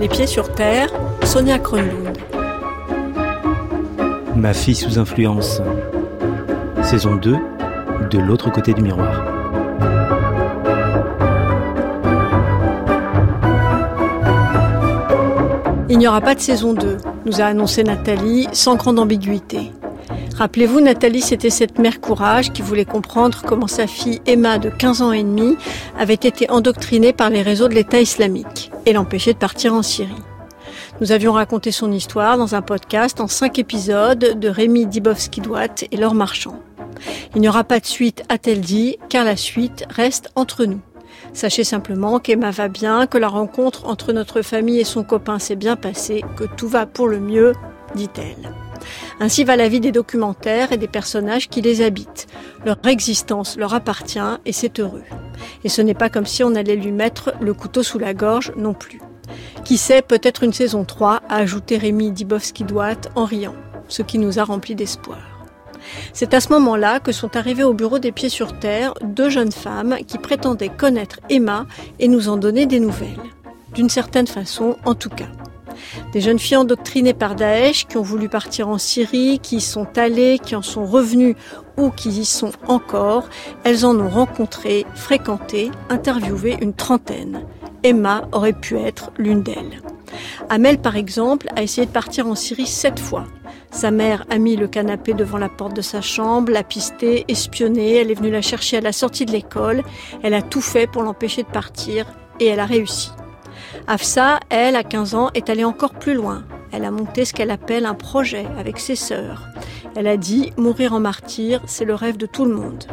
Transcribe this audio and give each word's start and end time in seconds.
Les 0.00 0.06
pieds 0.06 0.28
sur 0.28 0.52
terre, 0.52 0.88
Sonia 1.24 1.58
Kronlund. 1.58 2.16
Ma 4.36 4.54
fille 4.54 4.76
sous 4.76 4.96
influence. 4.96 5.60
Saison 6.84 7.16
2, 7.16 7.36
de 8.08 8.18
l'autre 8.18 8.48
côté 8.52 8.74
du 8.74 8.82
miroir. 8.82 9.24
Il 15.88 15.98
n'y 15.98 16.06
aura 16.06 16.20
pas 16.20 16.36
de 16.36 16.40
saison 16.40 16.74
2, 16.74 16.98
nous 17.26 17.40
a 17.40 17.46
annoncé 17.46 17.82
Nathalie 17.82 18.46
sans 18.52 18.76
grande 18.76 19.00
ambiguïté. 19.00 19.72
Rappelez-vous, 20.36 20.80
Nathalie, 20.80 21.22
c'était 21.22 21.50
cette 21.50 21.80
mère 21.80 22.00
courage 22.00 22.52
qui 22.52 22.62
voulait 22.62 22.84
comprendre 22.84 23.42
comment 23.44 23.66
sa 23.66 23.88
fille 23.88 24.20
Emma, 24.26 24.58
de 24.58 24.70
15 24.70 25.02
ans 25.02 25.10
et 25.10 25.24
demi, 25.24 25.56
avait 25.98 26.14
été 26.14 26.48
endoctrinée 26.48 27.12
par 27.12 27.30
les 27.30 27.42
réseaux 27.42 27.66
de 27.66 27.74
l'État 27.74 28.00
islamique 28.00 28.70
et 28.88 28.94
l'empêchait 28.94 29.34
de 29.34 29.38
partir 29.38 29.74
en 29.74 29.82
Syrie. 29.82 30.14
Nous 31.02 31.12
avions 31.12 31.32
raconté 31.32 31.72
son 31.72 31.92
histoire 31.92 32.38
dans 32.38 32.54
un 32.54 32.62
podcast 32.62 33.20
en 33.20 33.28
cinq 33.28 33.58
épisodes 33.58 34.40
de 34.40 34.48
Rémi 34.48 34.86
Dibowski-Douat 34.86 35.84
et 35.92 35.96
Laure 35.98 36.14
Marchand. 36.14 36.58
Il 37.34 37.42
n'y 37.42 37.48
aura 37.50 37.64
pas 37.64 37.80
de 37.80 37.86
suite, 37.86 38.24
a-t-elle 38.30 38.62
dit, 38.62 38.96
car 39.10 39.26
la 39.26 39.36
suite 39.36 39.84
reste 39.90 40.30
entre 40.36 40.64
nous. 40.64 40.80
Sachez 41.34 41.64
simplement 41.64 42.18
qu'Emma 42.18 42.50
va 42.50 42.68
bien, 42.68 43.06
que 43.06 43.18
la 43.18 43.28
rencontre 43.28 43.86
entre 43.86 44.14
notre 44.14 44.40
famille 44.40 44.80
et 44.80 44.84
son 44.84 45.04
copain 45.04 45.38
s'est 45.38 45.54
bien 45.54 45.76
passée, 45.76 46.24
que 46.36 46.44
tout 46.44 46.68
va 46.68 46.86
pour 46.86 47.08
le 47.08 47.20
mieux, 47.20 47.52
dit-elle. 47.94 48.54
Ainsi 49.20 49.44
va 49.44 49.56
la 49.56 49.68
vie 49.68 49.80
des 49.80 49.92
documentaires 49.92 50.72
et 50.72 50.78
des 50.78 50.88
personnages 50.88 51.48
qui 51.48 51.60
les 51.60 51.82
habitent. 51.82 52.26
Leur 52.64 52.78
existence 52.86 53.56
leur 53.56 53.74
appartient 53.74 54.18
et 54.44 54.52
c'est 54.52 54.80
heureux. 54.80 55.04
Et 55.64 55.68
ce 55.68 55.82
n'est 55.82 55.94
pas 55.94 56.10
comme 56.10 56.26
si 56.26 56.42
on 56.42 56.54
allait 56.54 56.76
lui 56.76 56.92
mettre 56.92 57.32
le 57.40 57.54
couteau 57.54 57.82
sous 57.82 57.98
la 57.98 58.14
gorge 58.14 58.52
non 58.56 58.74
plus. 58.74 59.00
Qui 59.64 59.76
sait, 59.76 60.02
peut-être 60.02 60.42
une 60.42 60.52
saison 60.52 60.84
3, 60.84 61.22
a 61.28 61.36
ajouté 61.36 61.76
Rémi 61.76 62.10
Dibowski-Douat 62.10 63.10
en 63.14 63.24
riant, 63.24 63.54
ce 63.88 64.02
qui 64.02 64.18
nous 64.18 64.38
a 64.38 64.44
rempli 64.44 64.74
d'espoir. 64.74 65.18
C'est 66.12 66.34
à 66.34 66.40
ce 66.40 66.50
moment-là 66.50 67.00
que 67.00 67.12
sont 67.12 67.36
arrivées 67.36 67.64
au 67.64 67.74
bureau 67.74 67.98
des 67.98 68.12
Pieds 68.12 68.28
sur 68.28 68.58
Terre 68.58 68.94
deux 69.02 69.30
jeunes 69.30 69.52
femmes 69.52 69.96
qui 70.06 70.18
prétendaient 70.18 70.68
connaître 70.68 71.20
Emma 71.28 71.66
et 71.98 72.08
nous 72.08 72.28
en 72.28 72.36
donner 72.36 72.66
des 72.66 72.80
nouvelles. 72.80 73.20
D'une 73.74 73.88
certaine 73.88 74.26
façon, 74.26 74.76
en 74.84 74.94
tout 74.94 75.10
cas. 75.10 75.28
Des 76.12 76.20
jeunes 76.20 76.38
filles 76.38 76.58
endoctrinées 76.58 77.14
par 77.14 77.34
Daesh 77.34 77.86
qui 77.86 77.96
ont 77.96 78.02
voulu 78.02 78.28
partir 78.28 78.68
en 78.68 78.78
Syrie, 78.78 79.38
qui 79.40 79.56
y 79.56 79.60
sont 79.60 79.86
allées, 79.96 80.38
qui 80.38 80.56
en 80.56 80.62
sont 80.62 80.86
revenues 80.86 81.36
ou 81.76 81.90
qui 81.90 82.08
y 82.08 82.24
sont 82.24 82.52
encore, 82.66 83.28
elles 83.64 83.86
en 83.86 83.98
ont 83.98 84.08
rencontré, 84.08 84.86
fréquenté, 84.94 85.70
interviewé 85.90 86.56
une 86.60 86.74
trentaine. 86.74 87.44
Emma 87.82 88.28
aurait 88.32 88.52
pu 88.52 88.76
être 88.76 89.12
l'une 89.18 89.42
d'elles. 89.42 89.82
Amel, 90.48 90.78
par 90.78 90.96
exemple, 90.96 91.48
a 91.54 91.62
essayé 91.62 91.86
de 91.86 91.92
partir 91.92 92.26
en 92.26 92.34
Syrie 92.34 92.66
sept 92.66 92.98
fois. 92.98 93.26
Sa 93.70 93.90
mère 93.90 94.24
a 94.30 94.38
mis 94.38 94.56
le 94.56 94.66
canapé 94.66 95.12
devant 95.12 95.38
la 95.38 95.48
porte 95.48 95.76
de 95.76 95.82
sa 95.82 96.00
chambre, 96.00 96.52
l'a 96.52 96.62
pisté, 96.62 97.24
espionné, 97.28 97.96
elle 97.96 98.10
est 98.10 98.14
venue 98.14 98.30
la 98.30 98.42
chercher 98.42 98.78
à 98.78 98.80
la 98.80 98.92
sortie 98.92 99.26
de 99.26 99.32
l'école, 99.32 99.82
elle 100.22 100.34
a 100.34 100.42
tout 100.42 100.62
fait 100.62 100.86
pour 100.86 101.02
l'empêcher 101.02 101.42
de 101.42 101.48
partir 101.48 102.06
et 102.40 102.46
elle 102.46 102.60
a 102.60 102.66
réussi. 102.66 103.10
Afsa, 103.90 104.38
elle, 104.50 104.76
à 104.76 104.84
15 104.84 105.14
ans, 105.14 105.30
est 105.32 105.48
allée 105.48 105.64
encore 105.64 105.94
plus 105.94 106.12
loin. 106.12 106.44
Elle 106.72 106.84
a 106.84 106.90
monté 106.90 107.24
ce 107.24 107.32
qu'elle 107.32 107.50
appelle 107.50 107.86
un 107.86 107.94
projet 107.94 108.46
avec 108.58 108.78
ses 108.78 108.96
sœurs. 108.96 109.48
Elle 109.96 110.06
a 110.06 110.18
dit 110.18 110.52
mourir 110.58 110.92
en 110.92 111.00
martyr, 111.00 111.62
c'est 111.66 111.86
le 111.86 111.94
rêve 111.94 112.18
de 112.18 112.26
tout 112.26 112.44
le 112.44 112.54
monde. 112.54 112.84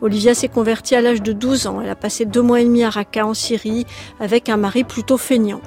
Olivia 0.00 0.34
s'est 0.34 0.48
convertie 0.48 0.94
à 0.94 1.02
l'âge 1.02 1.20
de 1.20 1.34
12 1.34 1.66
ans. 1.66 1.82
Elle 1.82 1.90
a 1.90 1.94
passé 1.94 2.24
deux 2.24 2.40
mois 2.40 2.62
et 2.62 2.64
demi 2.64 2.84
à 2.84 2.88
Raqqa 2.88 3.26
en 3.26 3.34
Syrie 3.34 3.84
avec 4.18 4.48
un 4.48 4.56
mari 4.56 4.82
plutôt 4.82 5.18
feignant. 5.18 5.60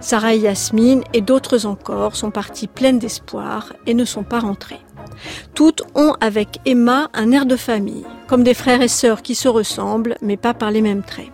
Sarah 0.00 0.34
et 0.34 0.38
Yasmine 0.38 1.04
et 1.12 1.20
d'autres 1.20 1.64
encore 1.64 2.16
sont 2.16 2.32
parties 2.32 2.66
pleines 2.66 2.98
d'espoir 2.98 3.72
et 3.86 3.94
ne 3.94 4.04
sont 4.04 4.24
pas 4.24 4.40
rentrées. 4.40 4.80
Toutes 5.54 5.82
ont 5.94 6.16
avec 6.20 6.58
Emma 6.66 7.08
un 7.14 7.30
air 7.30 7.46
de 7.46 7.56
famille, 7.56 8.04
comme 8.26 8.42
des 8.42 8.54
frères 8.54 8.82
et 8.82 8.88
sœurs 8.88 9.22
qui 9.22 9.36
se 9.36 9.46
ressemblent 9.46 10.16
mais 10.22 10.36
pas 10.36 10.54
par 10.54 10.72
les 10.72 10.82
mêmes 10.82 11.04
traits. 11.04 11.30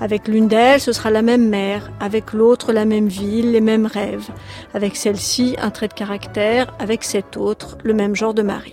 Avec 0.00 0.28
l'une 0.28 0.48
d'elles, 0.48 0.80
ce 0.80 0.92
sera 0.92 1.10
la 1.10 1.22
même 1.22 1.48
mère, 1.48 1.90
avec 2.00 2.32
l'autre, 2.32 2.72
la 2.72 2.84
même 2.84 3.08
ville, 3.08 3.52
les 3.52 3.60
mêmes 3.60 3.86
rêves. 3.86 4.28
Avec 4.74 4.96
celle-ci, 4.96 5.56
un 5.60 5.70
trait 5.70 5.88
de 5.88 5.94
caractère, 5.94 6.74
avec 6.78 7.04
cette 7.04 7.36
autre, 7.36 7.78
le 7.82 7.94
même 7.94 8.14
genre 8.14 8.34
de 8.34 8.42
mari. 8.42 8.72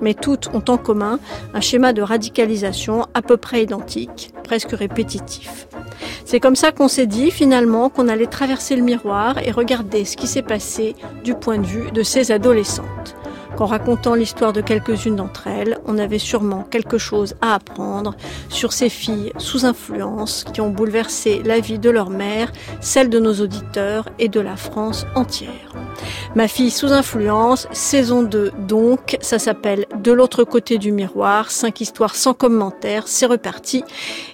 Mais 0.00 0.14
toutes 0.14 0.48
ont 0.54 0.64
en 0.68 0.78
commun 0.78 1.18
un 1.54 1.60
schéma 1.60 1.92
de 1.92 2.02
radicalisation 2.02 3.06
à 3.14 3.22
peu 3.22 3.36
près 3.36 3.62
identique, 3.62 4.32
presque 4.44 4.72
répétitif. 4.72 5.66
C'est 6.24 6.40
comme 6.40 6.56
ça 6.56 6.72
qu'on 6.72 6.88
s'est 6.88 7.06
dit 7.06 7.30
finalement 7.30 7.88
qu'on 7.88 8.08
allait 8.08 8.26
traverser 8.26 8.76
le 8.76 8.82
miroir 8.82 9.38
et 9.38 9.50
regarder 9.50 10.04
ce 10.04 10.16
qui 10.16 10.26
s'est 10.26 10.42
passé 10.42 10.94
du 11.24 11.34
point 11.34 11.58
de 11.58 11.66
vue 11.66 11.90
de 11.90 12.02
ces 12.02 12.32
adolescentes 12.32 13.16
qu'en 13.56 13.66
racontant 13.66 14.14
l'histoire 14.14 14.52
de 14.52 14.60
quelques-unes 14.60 15.16
d'entre 15.16 15.46
elles, 15.46 15.78
on 15.86 15.98
avait 15.98 16.18
sûrement 16.18 16.62
quelque 16.62 16.98
chose 16.98 17.34
à 17.40 17.54
apprendre 17.54 18.14
sur 18.48 18.72
ces 18.72 18.88
filles 18.88 19.32
sous 19.38 19.64
influence 19.64 20.44
qui 20.52 20.60
ont 20.60 20.70
bouleversé 20.70 21.42
la 21.44 21.60
vie 21.60 21.78
de 21.78 21.90
leur 21.90 22.10
mère, 22.10 22.52
celle 22.80 23.08
de 23.08 23.18
nos 23.18 23.34
auditeurs 23.34 24.08
et 24.18 24.28
de 24.28 24.40
la 24.40 24.56
France 24.56 25.06
entière. 25.14 25.74
Ma 26.34 26.48
fille 26.48 26.70
sous 26.70 26.92
influence, 26.92 27.66
saison 27.72 28.22
2 28.22 28.52
donc, 28.68 29.16
ça 29.20 29.38
s'appelle 29.38 29.86
De 29.98 30.12
l'autre 30.12 30.44
côté 30.44 30.76
du 30.76 30.92
miroir, 30.92 31.50
cinq 31.50 31.80
histoires 31.80 32.14
sans 32.14 32.34
commentaire, 32.34 33.08
c'est 33.08 33.26
reparti 33.26 33.82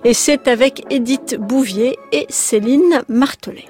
et 0.04 0.14
c'est 0.14 0.48
avec 0.48 0.84
Edith 0.90 1.36
Bouvier 1.38 1.98
et 2.10 2.26
Céline 2.28 3.02
Martelet. 3.08 3.66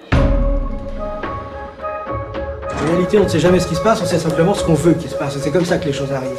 En 2.83 2.87
réalité, 2.87 3.19
on 3.19 3.25
ne 3.25 3.29
sait 3.29 3.39
jamais 3.39 3.61
ce 3.61 3.69
qui 3.69 3.77
se 3.77 3.81
passe, 3.81 4.03
on 4.03 4.07
sait 4.07 4.19
simplement 4.19 4.55
ce 4.55 4.65
qu'on 4.65 4.75
veut 4.75 4.95
qu'il 4.95 5.09
se 5.09 5.15
passe. 5.15 5.39
C'est 5.39 5.51
comme 5.51 5.65
ça 5.65 5.79
que 5.79 5.87
les 5.87 5.93
choses 5.93 6.11
arrivent. 6.13 6.31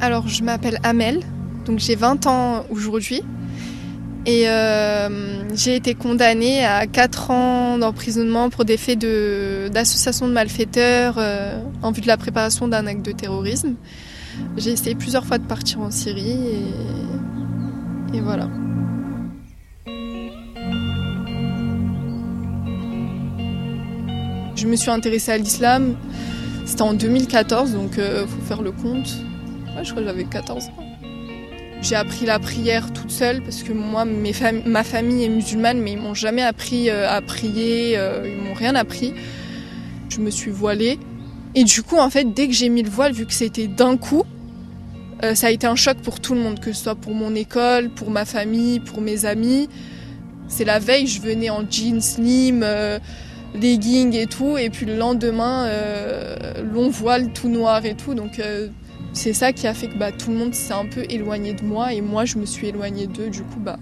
Alors, 0.00 0.28
je 0.28 0.42
m'appelle 0.44 0.78
Amel, 0.84 1.20
donc 1.66 1.80
j'ai 1.80 1.96
20 1.96 2.26
ans 2.26 2.64
aujourd'hui. 2.70 3.22
Et 4.26 4.48
euh, 4.48 5.08
j'ai 5.54 5.76
été 5.76 5.94
condamnée 5.94 6.64
à 6.64 6.86
4 6.86 7.30
ans 7.30 7.78
d'emprisonnement 7.78 8.50
pour 8.50 8.64
des 8.64 8.76
faits 8.76 8.98
d'association 8.98 10.28
de, 10.28 10.32
malfaiteurs 10.32 11.14
euh, 11.18 11.60
en 11.82 11.92
vue 11.92 12.02
de 12.02 12.06
la 12.06 12.16
préparation 12.16 12.68
d'un 12.68 12.86
acte 12.86 13.04
de 13.04 13.12
terrorisme. 13.12 13.74
J'ai 14.56 14.70
essayé 14.70 14.94
plusieurs 14.94 15.24
fois 15.24 15.38
de 15.38 15.46
partir 15.46 15.80
en 15.80 15.90
Syrie 15.90 16.38
et, 18.12 18.16
et 18.18 18.20
voilà. 18.20 18.48
Je 24.58 24.66
me 24.66 24.74
suis 24.74 24.90
intéressée 24.90 25.30
à 25.30 25.38
l'islam, 25.38 25.94
c'était 26.64 26.82
en 26.82 26.92
2014, 26.92 27.74
donc 27.74 27.92
il 27.94 28.00
euh, 28.00 28.26
faut 28.26 28.40
faire 28.40 28.60
le 28.60 28.72
compte. 28.72 29.06
je 29.84 29.90
crois 29.92 30.02
que 30.02 30.08
j'avais 30.08 30.24
14 30.24 30.64
ans. 30.64 30.72
J'ai 31.80 31.94
appris 31.94 32.26
la 32.26 32.40
prière 32.40 32.92
toute 32.92 33.12
seule 33.12 33.40
parce 33.40 33.62
que 33.62 33.72
moi, 33.72 34.04
ma 34.04 34.82
famille 34.82 35.22
est 35.22 35.28
musulmane, 35.28 35.78
mais 35.78 35.92
ils 35.92 35.98
m'ont 35.98 36.14
jamais 36.14 36.42
appris 36.42 36.90
euh, 36.90 37.08
à 37.08 37.20
prier, 37.22 37.96
euh, 37.96 38.26
ils 38.26 38.42
m'ont 38.42 38.54
rien 38.54 38.74
appris. 38.74 39.14
Je 40.08 40.18
me 40.18 40.28
suis 40.28 40.50
voilée. 40.50 40.98
Et 41.54 41.62
du 41.62 41.84
coup, 41.84 41.98
en 41.98 42.10
fait, 42.10 42.34
dès 42.34 42.48
que 42.48 42.52
j'ai 42.52 42.68
mis 42.68 42.82
le 42.82 42.90
voile, 42.90 43.12
vu 43.12 43.26
que 43.26 43.34
c'était 43.34 43.68
d'un 43.68 43.96
coup, 43.96 44.24
ça 45.34 45.46
a 45.46 45.50
été 45.50 45.68
un 45.68 45.76
choc 45.76 45.98
pour 45.98 46.18
tout 46.18 46.34
le 46.34 46.40
monde, 46.40 46.58
que 46.58 46.72
ce 46.72 46.82
soit 46.82 46.94
pour 46.96 47.14
mon 47.14 47.36
école, 47.36 47.90
pour 47.90 48.10
ma 48.10 48.24
famille, 48.24 48.80
pour 48.80 49.00
mes 49.00 49.24
amis. 49.24 49.68
C'est 50.48 50.64
la 50.64 50.80
veille, 50.80 51.06
je 51.06 51.20
venais 51.20 51.48
en 51.48 51.62
jeans 51.68 52.00
slim 52.00 52.64
leggings 53.54 54.14
et 54.14 54.26
tout, 54.26 54.58
et 54.58 54.70
puis 54.70 54.86
le 54.86 54.96
lendemain, 54.96 55.66
euh, 55.66 56.62
long 56.62 56.88
voile 56.88 57.32
tout 57.32 57.48
noir 57.48 57.84
et 57.84 57.94
tout. 57.94 58.14
Donc 58.14 58.38
euh, 58.38 58.68
c'est 59.12 59.32
ça 59.32 59.52
qui 59.52 59.66
a 59.66 59.74
fait 59.74 59.88
que 59.88 59.98
bah, 59.98 60.12
tout 60.12 60.30
le 60.30 60.36
monde 60.36 60.54
s'est 60.54 60.74
un 60.74 60.86
peu 60.86 61.04
éloigné 61.08 61.54
de 61.54 61.62
moi, 61.62 61.92
et 61.92 62.00
moi 62.00 62.24
je 62.24 62.38
me 62.38 62.46
suis 62.46 62.68
éloignée 62.68 63.06
d'eux, 63.06 63.30
du 63.30 63.42
coup, 63.42 63.60
bah, 63.60 63.78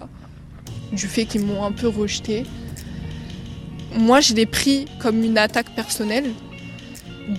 du 0.91 1.07
fait 1.07 1.25
qu'ils 1.25 1.45
m'ont 1.45 1.63
un 1.63 1.71
peu 1.71 1.87
rejeté. 1.87 2.43
Moi, 3.97 4.19
je 4.19 4.33
l'ai 4.33 4.45
pris 4.45 4.85
comme 4.99 5.23
une 5.23 5.37
attaque 5.37 5.69
personnelle. 5.71 6.31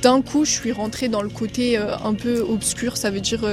D'un 0.02 0.22
coup, 0.22 0.44
je 0.44 0.50
suis 0.50 0.72
rentrée 0.72 1.08
dans 1.08 1.22
le 1.22 1.28
côté 1.28 1.78
euh, 1.78 1.96
un 2.04 2.14
peu 2.14 2.40
obscur, 2.40 2.96
ça 2.96 3.10
veut 3.10 3.20
dire 3.20 3.44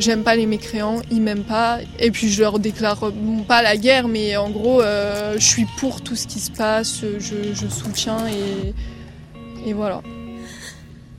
j'aime 0.00 0.24
pas 0.24 0.34
les 0.34 0.46
mécréants, 0.46 1.00
ils 1.10 1.20
m'aiment 1.20 1.44
pas. 1.44 1.78
Et 1.98 2.10
puis 2.10 2.30
je 2.30 2.40
leur 2.40 2.58
déclare 2.58 3.12
pas 3.46 3.62
la 3.62 3.76
guerre, 3.76 4.08
mais 4.08 4.36
en 4.36 4.50
gros, 4.50 4.80
euh, 4.80 5.34
je 5.38 5.44
suis 5.44 5.66
pour 5.78 6.00
tout 6.00 6.16
ce 6.16 6.26
qui 6.26 6.40
se 6.40 6.50
passe, 6.50 7.04
je, 7.18 7.68
soutiens 7.68 8.26
et, 8.28 9.68
et, 9.68 9.72
voilà. 9.72 10.02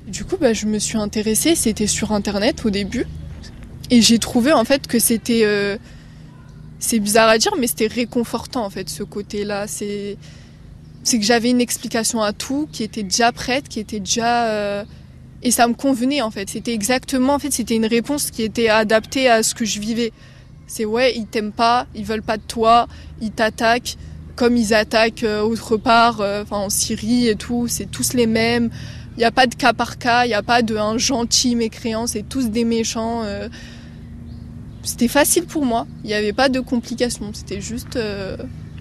Du 0.07 0.25
coup, 0.25 0.36
bah, 0.38 0.54
je 0.54 0.66
me 0.66 0.80
suis 0.80 0.98
intéressée, 0.98 1.56
c'était 1.56 1.88
sur 1.88 2.12
internet 2.12 2.66
au 2.66 2.69
début. 2.69 3.06
Et 3.89 4.01
j'ai 4.01 4.19
trouvé 4.19 4.51
en 4.54 4.66
fait 4.66 4.88
que 4.88 5.00
c'était. 5.00 5.42
Euh, 5.44 5.78
c'est 6.80 7.00
bizarre 7.00 7.30
à 7.30 7.38
dire, 7.38 7.54
mais 7.60 7.68
c'était 7.68 7.88
réconfortant 7.88 8.66
en 8.66 8.69
fait 8.69 8.89
ce 8.89 9.04
côté-là. 9.04 9.68
C'est 9.68 10.18
que 11.06 11.22
j'avais 11.22 11.50
une 11.50 11.62
explication 11.62 12.22
à 12.22 12.33
tout 12.33 12.68
qui 12.72 12.83
était 12.83 13.04
déjà 13.04 13.31
prête, 13.31 13.69
qui 13.69 13.80
était 13.80 14.00
déjà. 14.00 14.48
Euh, 14.48 14.83
et 15.43 15.51
ça 15.51 15.67
me 15.67 15.73
convenait 15.73 16.21
en 16.21 16.31
fait. 16.31 16.49
C'était 16.49 16.73
exactement, 16.73 17.35
en 17.35 17.39
fait, 17.39 17.51
c'était 17.51 17.75
une 17.75 17.85
réponse 17.85 18.31
qui 18.31 18.43
était 18.43 18.69
adaptée 18.69 19.27
à 19.27 19.43
ce 19.43 19.55
que 19.55 19.65
je 19.65 19.79
vivais. 19.79 20.11
C'est 20.67 20.85
ouais, 20.85 21.13
ils 21.15 21.25
t'aiment 21.25 21.51
pas, 21.51 21.88
ils 21.95 22.05
veulent 22.05 22.21
pas 22.21 22.38
de 22.38 22.43
toi, 22.43 22.88
ils 23.21 23.31
t'attaquent 23.31 23.97
comme 24.35 24.55
ils 24.55 24.73
attaquent 24.73 25.23
euh, 25.23 25.41
autre 25.41 25.77
part, 25.77 26.21
euh, 26.21 26.43
enfin 26.43 26.57
en 26.57 26.69
Syrie 26.69 27.27
et 27.27 27.35
tout, 27.35 27.67
c'est 27.67 27.85
tous 27.85 28.13
les 28.13 28.27
mêmes. 28.27 28.69
Il 29.15 29.19
n'y 29.19 29.25
a 29.25 29.31
pas 29.31 29.45
de 29.45 29.55
cas 29.55 29.73
par 29.73 29.97
cas, 29.97 30.25
il 30.25 30.29
n'y 30.29 30.33
a 30.33 30.41
pas 30.41 30.61
de 30.61 30.77
un 30.77 30.97
gentil 30.97 31.55
mécréant, 31.55 32.07
c'est 32.07 32.23
tous 32.27 32.49
des 32.49 32.63
méchants. 32.63 33.23
euh. 33.23 33.49
C'était 34.83 35.09
facile 35.09 35.45
pour 35.45 35.65
moi, 35.65 35.85
il 36.03 36.07
n'y 36.07 36.13
avait 36.13 36.33
pas 36.33 36.49
de 36.49 36.59
complications, 36.59 37.31
c'était 37.33 37.61
juste, 37.61 37.99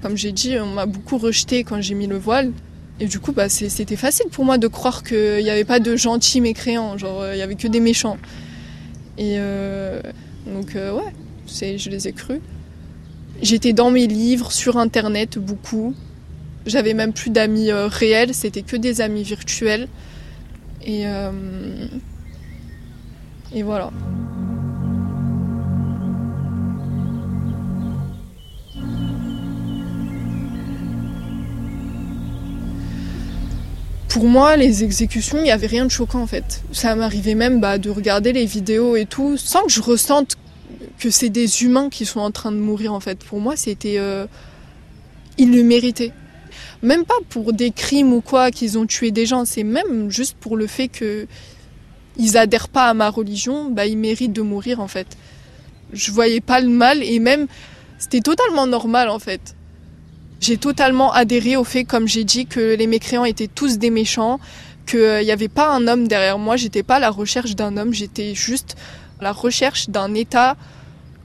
comme 0.01 0.17
j'ai 0.17 0.33
dit, 0.33 0.59
on 0.59 0.73
m'a 0.73 0.87
beaucoup 0.87 1.19
rejeté 1.19 1.63
quand 1.63 1.83
j'ai 1.83 1.95
mis 1.95 2.07
le 2.07 2.17
voile. 2.17 2.53
Et 3.01 3.07
du 3.07 3.19
coup, 3.19 3.33
bah, 3.33 3.49
c'était 3.49 3.97
facile 3.97 4.27
pour 4.31 4.45
moi 4.45 4.59
de 4.59 4.69
croire 4.69 5.03
qu'il 5.03 5.43
n'y 5.43 5.49
avait 5.49 5.65
pas 5.65 5.81
de 5.81 5.97
gentils 5.97 6.43
mécréants, 6.43 6.99
genre 6.99 7.23
euh, 7.23 7.33
il 7.35 7.37
n'y 7.37 7.43
avait 7.43 7.55
que 7.55 7.67
des 7.67 7.81
méchants. 7.81 8.19
Et 9.17 9.35
euh, 9.39 10.01
donc, 10.47 10.77
euh, 10.77 10.93
ouais, 10.93 11.13
je 11.79 11.89
les 11.89 12.09
ai 12.09 12.13
crus. 12.13 12.41
J'étais 13.43 13.73
dans 13.73 13.91
mes 13.91 14.07
livres, 14.07 14.53
sur 14.53 14.77
internet 14.77 15.39
beaucoup. 15.39 15.95
J'avais 16.67 16.93
même 16.93 17.15
plus 17.15 17.31
d'amis 17.31 17.71
euh, 17.71 17.87
réels, 17.87 18.35
c'était 18.35 18.63
que 18.63 18.77
des 18.77 19.01
amis 19.01 19.23
virtuels. 19.23 19.89
Et, 20.85 21.05
et 23.55 23.63
voilà. 23.63 23.91
Pour 34.11 34.25
moi, 34.25 34.57
les 34.57 34.83
exécutions, 34.83 35.39
il 35.39 35.45
n'y 35.45 35.53
avait 35.53 35.69
rien 35.69 35.85
de 35.87 35.91
choquant 35.91 36.21
en 36.21 36.27
fait. 36.27 36.63
Ça 36.73 36.97
m'arrivait 36.97 37.37
même 37.37 37.61
bah, 37.61 37.79
de 37.79 37.91
regarder 37.91 38.33
les 38.33 38.45
vidéos 38.45 38.97
et 38.97 39.07
tout, 39.07 39.37
sans 39.37 39.63
que 39.63 39.71
je 39.71 39.81
ressente 39.81 40.37
que 40.99 41.11
c'est 41.11 41.29
des 41.31 41.63
humains 41.63 41.89
qui 41.91 42.05
sont 42.05 42.19
en 42.19 42.33
train 42.33 42.51
de 42.51 42.57
mourir 42.57 42.93
en 42.93 42.99
fait. 43.01 43.19
Pour 43.21 43.41
moi, 43.41 43.55
c'était... 43.57 43.99
euh, 43.99 44.27
Ils 45.39 45.55
le 45.55 45.63
méritaient. 45.63 46.13
Même 46.83 47.05
pas 47.05 47.15
pour 47.29 47.53
des 47.53 47.71
crimes 47.71 48.13
ou 48.13 48.21
quoi, 48.21 48.51
qu'ils 48.51 48.79
ont 48.79 48.87
tué 48.87 49.13
des 49.13 49.27
gens, 49.27 49.45
c'est 49.45 49.63
même 49.63 50.11
juste 50.11 50.37
pour 50.41 50.57
le 50.57 50.67
fait 50.67 50.89
que 50.89 51.27
ils 52.17 52.37
adhèrent 52.37 52.69
pas 52.69 52.87
à 52.89 52.95
ma 52.95 53.09
religion, 53.11 53.71
bah 53.71 53.87
ils 53.87 53.97
méritent 53.97 54.33
de 54.33 54.43
mourir 54.43 54.81
en 54.81 54.89
fait. 54.89 55.07
Je 55.93 56.11
voyais 56.11 56.41
pas 56.41 56.61
le 56.61 56.69
mal 56.69 57.03
et 57.03 57.19
même 57.21 57.47
c'était 57.99 58.21
totalement 58.21 58.67
normal 58.67 59.09
en 59.09 59.19
fait. 59.21 59.55
J'ai 60.41 60.57
totalement 60.57 61.13
adhéré 61.13 61.57
au 61.57 61.65
fait, 61.65 61.85
comme 61.85 62.09
j'ai 62.09 62.25
dit, 62.25 62.47
que 62.47 62.75
les 62.75 62.87
mécréants 62.87 63.27
étaient 63.27 63.47
tous 63.47 63.79
des 63.79 63.91
méchants, 63.91 64.41
qu'il 64.87 65.23
n'y 65.23 65.31
avait 65.31 65.49
pas 65.49 65.71
un 65.71 65.87
homme 65.87 66.09
derrière 66.09 66.39
moi, 66.39 66.57
j'étais 66.57 66.83
pas 66.83 66.97
à 66.97 66.99
la 66.99 67.11
recherche 67.11 67.55
d'un 67.55 67.77
homme, 67.77 67.93
j'étais 67.93 68.35
juste 68.35 68.77
à 69.21 69.25
la 69.25 69.33
recherche 69.33 69.91
d'un 69.91 70.15
état 70.15 70.57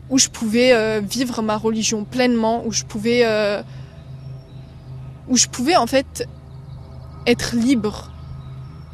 où 0.09 0.19
je 0.19 0.27
pouvais 0.27 0.73
euh, 0.73 1.01
vivre 1.01 1.41
ma 1.41 1.57
religion 1.57 2.03
pleinement, 2.03 2.65
où 2.65 2.71
je 2.71 2.83
pouvais, 2.83 3.21
euh, 3.23 3.63
où 5.29 5.37
je 5.37 5.47
pouvais 5.47 5.77
en 5.77 5.87
fait 5.87 6.27
être 7.25 7.55
libre 7.55 8.11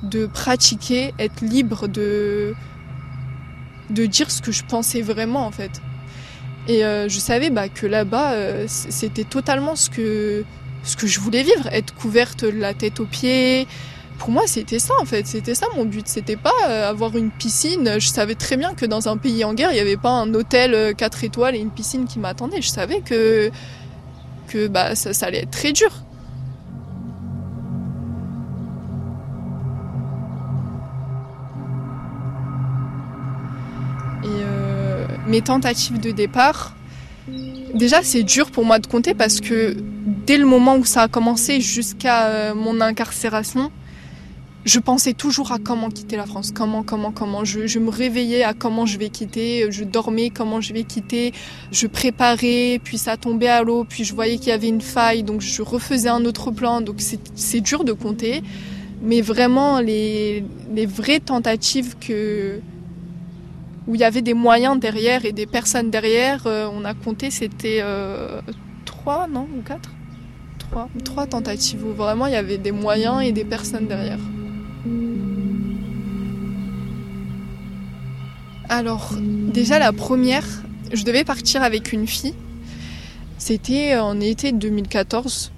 de 0.04 0.28
pratiquer, 0.28 1.14
être 1.20 1.42
libre 1.42 1.88
de 1.88 2.54
de 3.90 4.06
dire 4.06 4.32
ce 4.32 4.42
que 4.42 4.54
je 4.54 4.64
pensais 4.64 5.02
vraiment 5.02 5.46
en 5.46 5.52
fait. 5.52 5.82
Et 6.72 6.86
euh, 6.86 7.10
je 7.10 7.20
savais 7.20 7.50
bah, 7.50 7.68
que 7.68 7.86
là-bas, 7.86 8.32
euh, 8.32 8.66
c'était 8.68 9.26
totalement 9.26 9.76
ce 9.76 9.90
que 9.90 10.46
ce 10.84 10.96
que 10.96 11.06
je 11.06 11.20
voulais 11.20 11.44
vivre, 11.44 11.68
être 11.72 11.94
couverte 11.94 12.46
de 12.46 12.58
la 12.60 12.74
tête 12.74 13.02
aux 13.02 13.06
pieds. 13.06 13.68
Pour 14.18 14.32
moi, 14.32 14.44
c'était 14.46 14.80
ça 14.80 14.94
en 15.02 15.06
fait, 15.06 15.28
c'était 15.28 15.54
ça 15.54 15.66
mon 15.76 15.84
but. 15.84 16.08
C'était 16.08 16.38
pas 16.38 16.54
euh, 16.70 16.90
avoir 16.90 17.18
une 17.18 17.30
piscine. 17.30 18.00
Je 18.00 18.08
savais 18.08 18.36
très 18.36 18.56
bien 18.56 18.74
que 18.74 18.86
dans 18.86 19.10
un 19.10 19.18
pays 19.18 19.44
en 19.44 19.54
guerre, 19.54 19.72
il 19.72 19.76
n'y 19.76 19.82
avait 19.82 19.98
pas 19.98 20.12
un 20.12 20.34
hôtel 20.34 20.96
4 20.96 21.26
étoiles 21.26 21.56
et 21.56 21.60
une 21.60 21.72
piscine 21.72 22.06
qui 22.06 22.20
m'attendait. 22.20 22.62
Je 22.62 22.70
savais 22.70 23.02
que 23.02 23.52
que 24.48 24.68
bah 24.68 24.96
ça, 24.96 25.14
ça 25.14 25.26
allait 25.26 25.44
être 25.44 25.52
très 25.52 25.74
dur. 25.74 25.92
Mes 35.32 35.42
tentatives 35.42 36.00
de 36.02 36.12
départ, 36.12 36.76
déjà 37.74 38.04
c'est 38.04 38.24
dur 38.24 38.52
pour 38.52 38.66
moi 38.66 38.80
de 38.80 38.88
compter 38.88 39.14
parce 39.14 39.40
que 39.40 39.78
dès 40.28 40.38
le 40.38 40.46
moment 40.46 40.76
où 40.76 40.84
ça 40.84 41.04
a 41.04 41.08
commencé 41.08 41.62
jusqu'à 41.62 42.26
euh, 42.26 42.54
mon 42.54 42.82
incarcération, 42.82 43.72
je 44.66 44.80
pensais 44.80 45.14
toujours 45.14 45.54
à 45.54 45.58
comment 45.58 45.90
quitter 45.90 46.18
la 46.18 46.26
France, 46.26 46.52
comment, 46.52 46.84
comment, 46.84 47.12
comment. 47.12 47.46
Je, 47.46 47.80
me 47.80 47.90
réveillais 47.90 48.44
à 48.44 48.54
comment 48.54 48.86
je 48.86 48.98
vais 48.98 49.08
quitter, 49.08 49.72
je 49.72 49.86
dormais 49.86 50.32
comment 50.32 50.60
je 50.60 50.74
vais 50.74 50.84
quitter, 50.84 51.32
je 51.72 51.88
préparais, 51.88 52.82
puis 52.84 52.98
ça 52.98 53.16
tombait 53.16 53.48
à 53.48 53.64
l'eau, 53.64 53.86
puis 53.88 54.04
je 54.04 54.14
voyais 54.14 54.38
qu'il 54.38 54.50
y 54.50 54.52
avait 54.52 54.68
une 54.68 54.82
faille, 54.82 55.24
donc 55.24 55.40
je 55.40 55.62
refaisais 55.62 56.10
un 56.10 56.26
autre 56.26 56.52
plan. 56.52 56.82
Donc 56.82 56.98
c'est 57.36 57.62
dur 57.62 57.86
de 57.86 57.94
compter, 57.94 58.44
mais 59.02 59.22
vraiment 59.22 59.80
les 59.80 60.44
vraies 60.86 61.22
tentatives 61.22 61.96
que, 61.98 62.60
où 63.88 63.96
il 63.96 64.02
y 64.02 64.04
avait 64.04 64.22
des 64.22 64.34
moyens 64.34 64.80
derrière 64.80 65.26
et 65.26 65.32
des 65.32 65.46
personnes 65.46 65.90
derrière, 65.90 66.46
euh, 66.46 66.68
on 66.72 66.86
a 66.86 66.94
compté, 66.94 67.32
c'était 67.32 67.80
euh, 67.82 68.42
trois, 68.86 69.28
non, 69.28 69.48
ou 69.58 69.62
quatre? 69.62 69.90
Trois, 70.60 70.90
trois 71.04 71.26
tentatives 71.26 71.84
où 71.86 71.92
vraiment 71.92 72.28
il 72.28 72.34
y 72.34 72.38
avait 72.38 72.58
des 72.58 72.72
moyens 72.72 73.24
et 73.24 73.32
des 73.32 73.46
personnes 73.46 73.88
derrière. 73.88 74.20
Alors, 78.70 79.14
déjà 79.20 79.80
la 79.80 79.92
première, 79.92 80.46
je 80.94 81.04
devais 81.04 81.24
partir 81.24 81.62
avec 81.64 81.92
une 81.92 82.08
fille. 82.08 82.34
C'était 83.38 83.98
en 83.98 84.20
été 84.22 84.52
2014. 84.52 85.52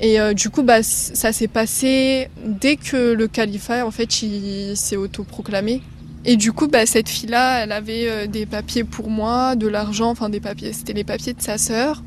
Et 0.00 0.20
euh, 0.20 0.34
du 0.34 0.50
coup, 0.50 0.62
bah, 0.62 0.82
ça 0.82 1.32
s'est 1.32 1.48
passé 1.48 2.28
dès 2.44 2.76
que 2.76 3.12
le 3.12 3.28
califat, 3.28 3.86
en 3.86 3.90
fait, 3.90 4.22
il 4.22 4.76
s'est 4.76 4.96
autoproclamé. 4.96 5.82
Et 6.26 6.36
du 6.36 6.52
coup, 6.52 6.68
bah, 6.68 6.86
cette 6.86 7.08
fille-là, 7.08 7.62
elle 7.62 7.72
avait 7.72 8.08
euh, 8.08 8.26
des 8.26 8.46
papiers 8.46 8.84
pour 8.84 9.10
moi, 9.10 9.56
de 9.56 9.68
l'argent, 9.68 10.08
enfin 10.08 10.30
des 10.30 10.40
papiers, 10.40 10.72
c'était 10.72 10.94
les 10.94 11.04
papiers 11.04 11.34
de 11.34 11.42
sa 11.42 11.58
sœur. 11.58 12.02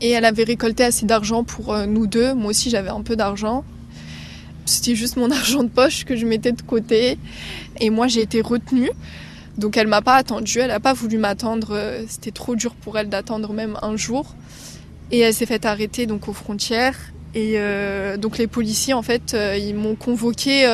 Et 0.00 0.10
elle 0.10 0.24
avait 0.24 0.42
récolté 0.42 0.82
assez 0.82 1.06
d'argent 1.06 1.44
pour 1.44 1.72
euh, 1.72 1.86
nous 1.86 2.08
deux. 2.08 2.34
Moi 2.34 2.50
aussi, 2.50 2.68
j'avais 2.68 2.90
un 2.90 3.02
peu 3.02 3.14
d'argent. 3.14 3.64
C'était 4.64 4.96
juste 4.96 5.16
mon 5.16 5.30
argent 5.30 5.62
de 5.62 5.68
poche 5.68 6.04
que 6.04 6.16
je 6.16 6.26
mettais 6.26 6.50
de 6.50 6.60
côté. 6.62 7.18
Et 7.80 7.90
moi, 7.90 8.08
j'ai 8.08 8.22
été 8.22 8.40
retenue. 8.40 8.90
Donc, 9.58 9.76
elle 9.76 9.86
m'a 9.86 10.02
pas 10.02 10.16
attendue. 10.16 10.58
Elle 10.58 10.72
a 10.72 10.80
pas 10.80 10.92
voulu 10.92 11.18
m'attendre. 11.18 11.68
Euh, 11.70 12.02
C'était 12.08 12.32
trop 12.32 12.56
dur 12.56 12.74
pour 12.74 12.98
elle 12.98 13.08
d'attendre 13.08 13.52
même 13.52 13.78
un 13.80 13.96
jour. 13.96 14.34
Et 15.12 15.20
elle 15.20 15.32
s'est 15.32 15.46
faite 15.46 15.66
arrêter 15.66 16.06
donc 16.06 16.26
aux 16.26 16.32
frontières. 16.32 16.96
Et 17.32 17.58
donc, 18.18 18.38
les 18.38 18.46
policiers, 18.46 18.94
en 18.94 19.02
fait, 19.02 19.36
ils 19.58 19.74
m'ont 19.74 19.94
convoqué 19.94 20.66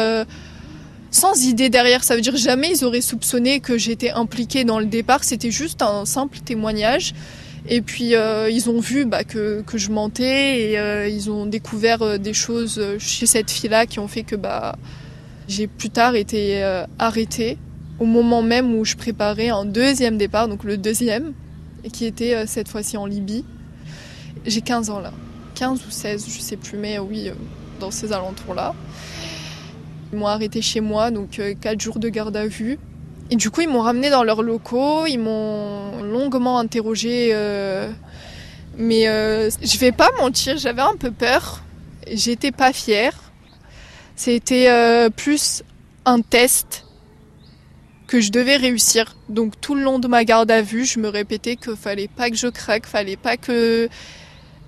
sans 1.12 1.44
idée 1.44 1.68
derrière. 1.68 2.02
Ça 2.02 2.16
veut 2.16 2.20
dire 2.20 2.36
jamais 2.36 2.72
ils 2.74 2.84
auraient 2.84 3.00
soupçonné 3.00 3.60
que 3.60 3.78
j'étais 3.78 4.10
impliquée 4.10 4.64
dans 4.64 4.80
le 4.80 4.86
départ. 4.86 5.22
C'était 5.22 5.52
juste 5.52 5.82
un 5.82 6.04
simple 6.04 6.40
témoignage. 6.40 7.14
Et 7.68 7.80
puis 7.80 8.16
euh, 8.16 8.50
ils 8.50 8.68
ont 8.68 8.80
vu 8.80 9.04
bah, 9.04 9.22
que, 9.22 9.62
que 9.62 9.78
je 9.78 9.92
mentais 9.92 10.70
et 10.70 10.78
euh, 10.78 11.06
ils 11.06 11.30
ont 11.30 11.46
découvert 11.46 12.02
euh, 12.02 12.18
des 12.18 12.34
choses 12.34 12.78
euh, 12.78 12.98
chez 12.98 13.26
cette 13.26 13.52
fille-là 13.52 13.86
qui 13.86 14.00
ont 14.00 14.08
fait 14.08 14.24
que 14.24 14.34
bah, 14.34 14.74
j'ai 15.46 15.68
plus 15.68 15.90
tard 15.90 16.16
été 16.16 16.64
euh, 16.64 16.84
arrêtée 16.98 17.58
au 18.00 18.04
moment 18.04 18.42
même 18.42 18.74
où 18.74 18.84
je 18.84 18.96
préparais 18.96 19.50
un 19.50 19.64
deuxième 19.64 20.18
départ, 20.18 20.48
donc 20.48 20.64
le 20.64 20.76
deuxième, 20.76 21.34
et 21.84 21.90
qui 21.90 22.04
était 22.04 22.46
cette 22.48 22.68
fois-ci 22.68 22.96
en 22.96 23.06
Libye. 23.06 23.44
J'ai 24.44 24.60
15 24.60 24.90
ans 24.90 24.98
là, 24.98 25.12
15 25.54 25.82
ou 25.86 25.90
16, 25.90 26.26
je 26.28 26.40
sais 26.40 26.56
plus, 26.56 26.78
mais 26.78 26.98
oui, 26.98 27.30
dans 27.78 27.92
ces 27.92 28.12
alentours-là. 28.12 28.74
Ils 30.12 30.18
m'ont 30.18 30.26
arrêté 30.26 30.60
chez 30.60 30.80
moi, 30.80 31.10
donc 31.10 31.40
4 31.60 31.80
jours 31.80 31.98
de 31.98 32.08
garde 32.08 32.36
à 32.36 32.46
vue. 32.46 32.78
Et 33.30 33.36
du 33.36 33.50
coup, 33.50 33.62
ils 33.62 33.68
m'ont 33.68 33.80
ramené 33.80 34.10
dans 34.10 34.24
leurs 34.24 34.42
locaux, 34.42 35.06
ils 35.06 35.18
m'ont 35.18 36.02
longuement 36.02 36.58
interrogé. 36.58 37.30
euh, 37.32 37.90
mais 38.76 39.08
euh, 39.08 39.50
je 39.62 39.78
vais 39.78 39.92
pas 39.92 40.10
mentir, 40.18 40.58
j'avais 40.58 40.82
un 40.82 40.96
peu 40.96 41.10
peur. 41.10 41.62
J'étais 42.10 42.52
pas 42.52 42.72
fière. 42.72 43.14
C'était 44.16 44.68
euh, 44.68 45.08
plus 45.08 45.62
un 46.04 46.20
test 46.20 46.84
que 48.06 48.20
je 48.20 48.30
devais 48.30 48.56
réussir. 48.56 49.16
Donc 49.28 49.58
tout 49.60 49.74
le 49.74 49.82
long 49.82 49.98
de 49.98 50.08
ma 50.08 50.24
garde 50.24 50.50
à 50.50 50.60
vue, 50.60 50.84
je 50.84 50.98
me 50.98 51.08
répétais 51.08 51.56
qu'il 51.56 51.76
fallait 51.76 52.08
pas 52.08 52.28
que 52.28 52.36
je 52.36 52.48
craque, 52.48 52.86
fallait 52.86 53.16
pas 53.16 53.36
que 53.36 53.88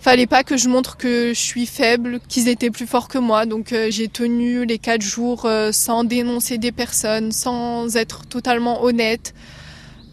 fallait 0.05 0.27
pas 0.27 0.45
que 0.45 0.59
je 0.59 0.69
montre 0.69 0.99
que 0.99 1.31
je 1.31 1.41
suis 1.41 1.65
faible, 1.65 2.21
qu'ils 2.29 2.49
étaient 2.49 2.71
plus 2.71 2.87
forts 2.87 3.09
que 3.09 3.17
moi. 3.17 3.47
Donc 3.47 3.73
euh, 3.73 3.87
j'ai 3.91 4.09
tenu 4.09 4.67
les 4.67 4.79
quatre 4.79 5.01
jours 5.01 5.47
euh, 5.47 5.73
sans 5.73 6.05
dénoncer 6.05 6.59
des 6.59 6.73
personnes, 6.73 7.33
sans 7.33 7.97
être 7.97 8.27
totalement 8.27 8.83
honnête. 8.85 9.33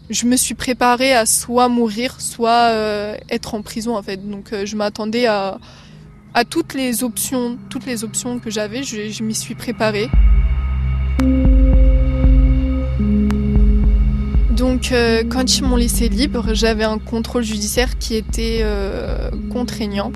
Je 0.08 0.24
me 0.24 0.36
suis 0.36 0.54
préparée 0.54 1.12
à 1.12 1.26
soit 1.26 1.68
mourir, 1.68 2.22
soit 2.22 2.70
euh, 2.70 3.16
être 3.28 3.54
en 3.54 3.60
prison 3.60 3.94
en 3.94 4.02
fait. 4.02 4.16
Donc 4.16 4.54
je 4.64 4.76
m'attendais 4.76 5.26
à, 5.26 5.58
à 6.32 6.44
toutes 6.46 6.72
les 6.72 7.04
options, 7.04 7.58
toutes 7.68 7.84
les 7.84 8.02
options 8.02 8.38
que 8.38 8.50
j'avais. 8.50 8.82
Je, 8.84 9.10
je 9.10 9.22
m'y 9.22 9.34
suis 9.34 9.54
préparée. 9.54 10.08
Donc 14.56 14.92
euh, 14.92 15.22
quand 15.26 15.56
ils 15.56 15.64
m'ont 15.64 15.76
laissé 15.76 16.10
libre, 16.10 16.52
j'avais 16.52 16.84
un 16.84 16.98
contrôle 16.98 17.42
judiciaire 17.42 17.98
qui 17.98 18.16
était 18.16 18.60
euh, 18.62 19.30
contraignant. 19.50 20.12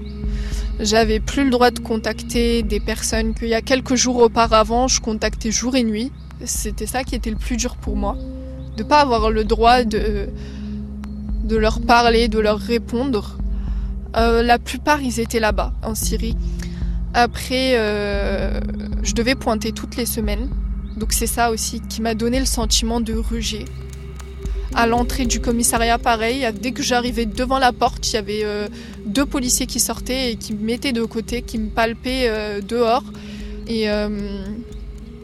J'avais 0.78 1.21
plus 1.21 1.45
le 1.45 1.50
droit 1.50 1.71
de 1.71 1.78
contacter 1.78 2.62
des 2.62 2.78
personnes 2.78 3.33
qu'il 3.33 3.49
y 3.49 3.55
a 3.55 3.62
quelques 3.62 3.95
jours 3.95 4.19
auparavant, 4.19 4.88
je 4.88 5.00
contactais 5.00 5.50
jour 5.50 5.75
et 5.75 5.85
nuit. 5.85 6.12
C'était 6.45 6.87
ça 6.87 7.02
qui 7.02 7.14
était 7.14 7.31
le 7.31 7.37
plus 7.37 7.57
dur 7.57 7.76
pour 7.76 7.97
moi, 7.97 8.14
de 8.76 8.83
pas 8.83 9.00
avoir 9.00 9.31
le 9.31 9.45
droit 9.45 9.85
de 9.85 10.28
leur 11.49 11.81
parler, 11.81 12.28
de 12.28 12.38
leur 12.38 12.59
répondre. 12.59 13.38
Euh, 14.19 14.43
la 14.43 14.59
plupart, 14.59 15.00
ils 15.00 15.19
étaient 15.19 15.40
là-bas, 15.40 15.73
en 15.83 15.95
Syrie. 15.95 16.37
Après, 17.14 17.73
je 19.02 19.14
devais 19.14 19.35
pointer 19.35 19.73
toutes 19.73 19.97
les 19.97 20.05
semaines. 20.05 20.50
Donc 20.99 21.14
c'est 21.14 21.26
ça 21.26 21.50
aussi 21.50 21.81
qui 21.81 22.02
m'a 22.02 22.14
donné 22.14 22.38
le 22.38 22.45
sentiment 22.47 23.00
de 23.00 23.14
rejet. 23.14 23.64
À 24.75 24.87
l'entrée 24.87 25.26
du 25.26 25.40
commissariat, 25.40 25.99
pareil, 25.99 26.46
dès 26.61 26.73
que 26.73 26.82
j'arrivais 26.82 27.25
devant 27.25 27.58
la 27.58 27.73
porte, 27.73 28.11
il 28.11 28.14
y 28.14 28.16
avait 28.18 28.44
euh, 28.44 28.68
deux 29.06 29.25
policiers 29.25 29.66
qui 29.66 29.80
sortaient 29.80 30.32
et 30.32 30.37
qui 30.37 30.52
me 30.52 30.62
mettaient 30.62 30.92
de 30.92 31.04
côté, 31.04 31.42
qui 31.42 31.58
me 31.58 31.70
palpaient 31.70 32.61
dehors. 32.62 33.04
Et 33.68 33.87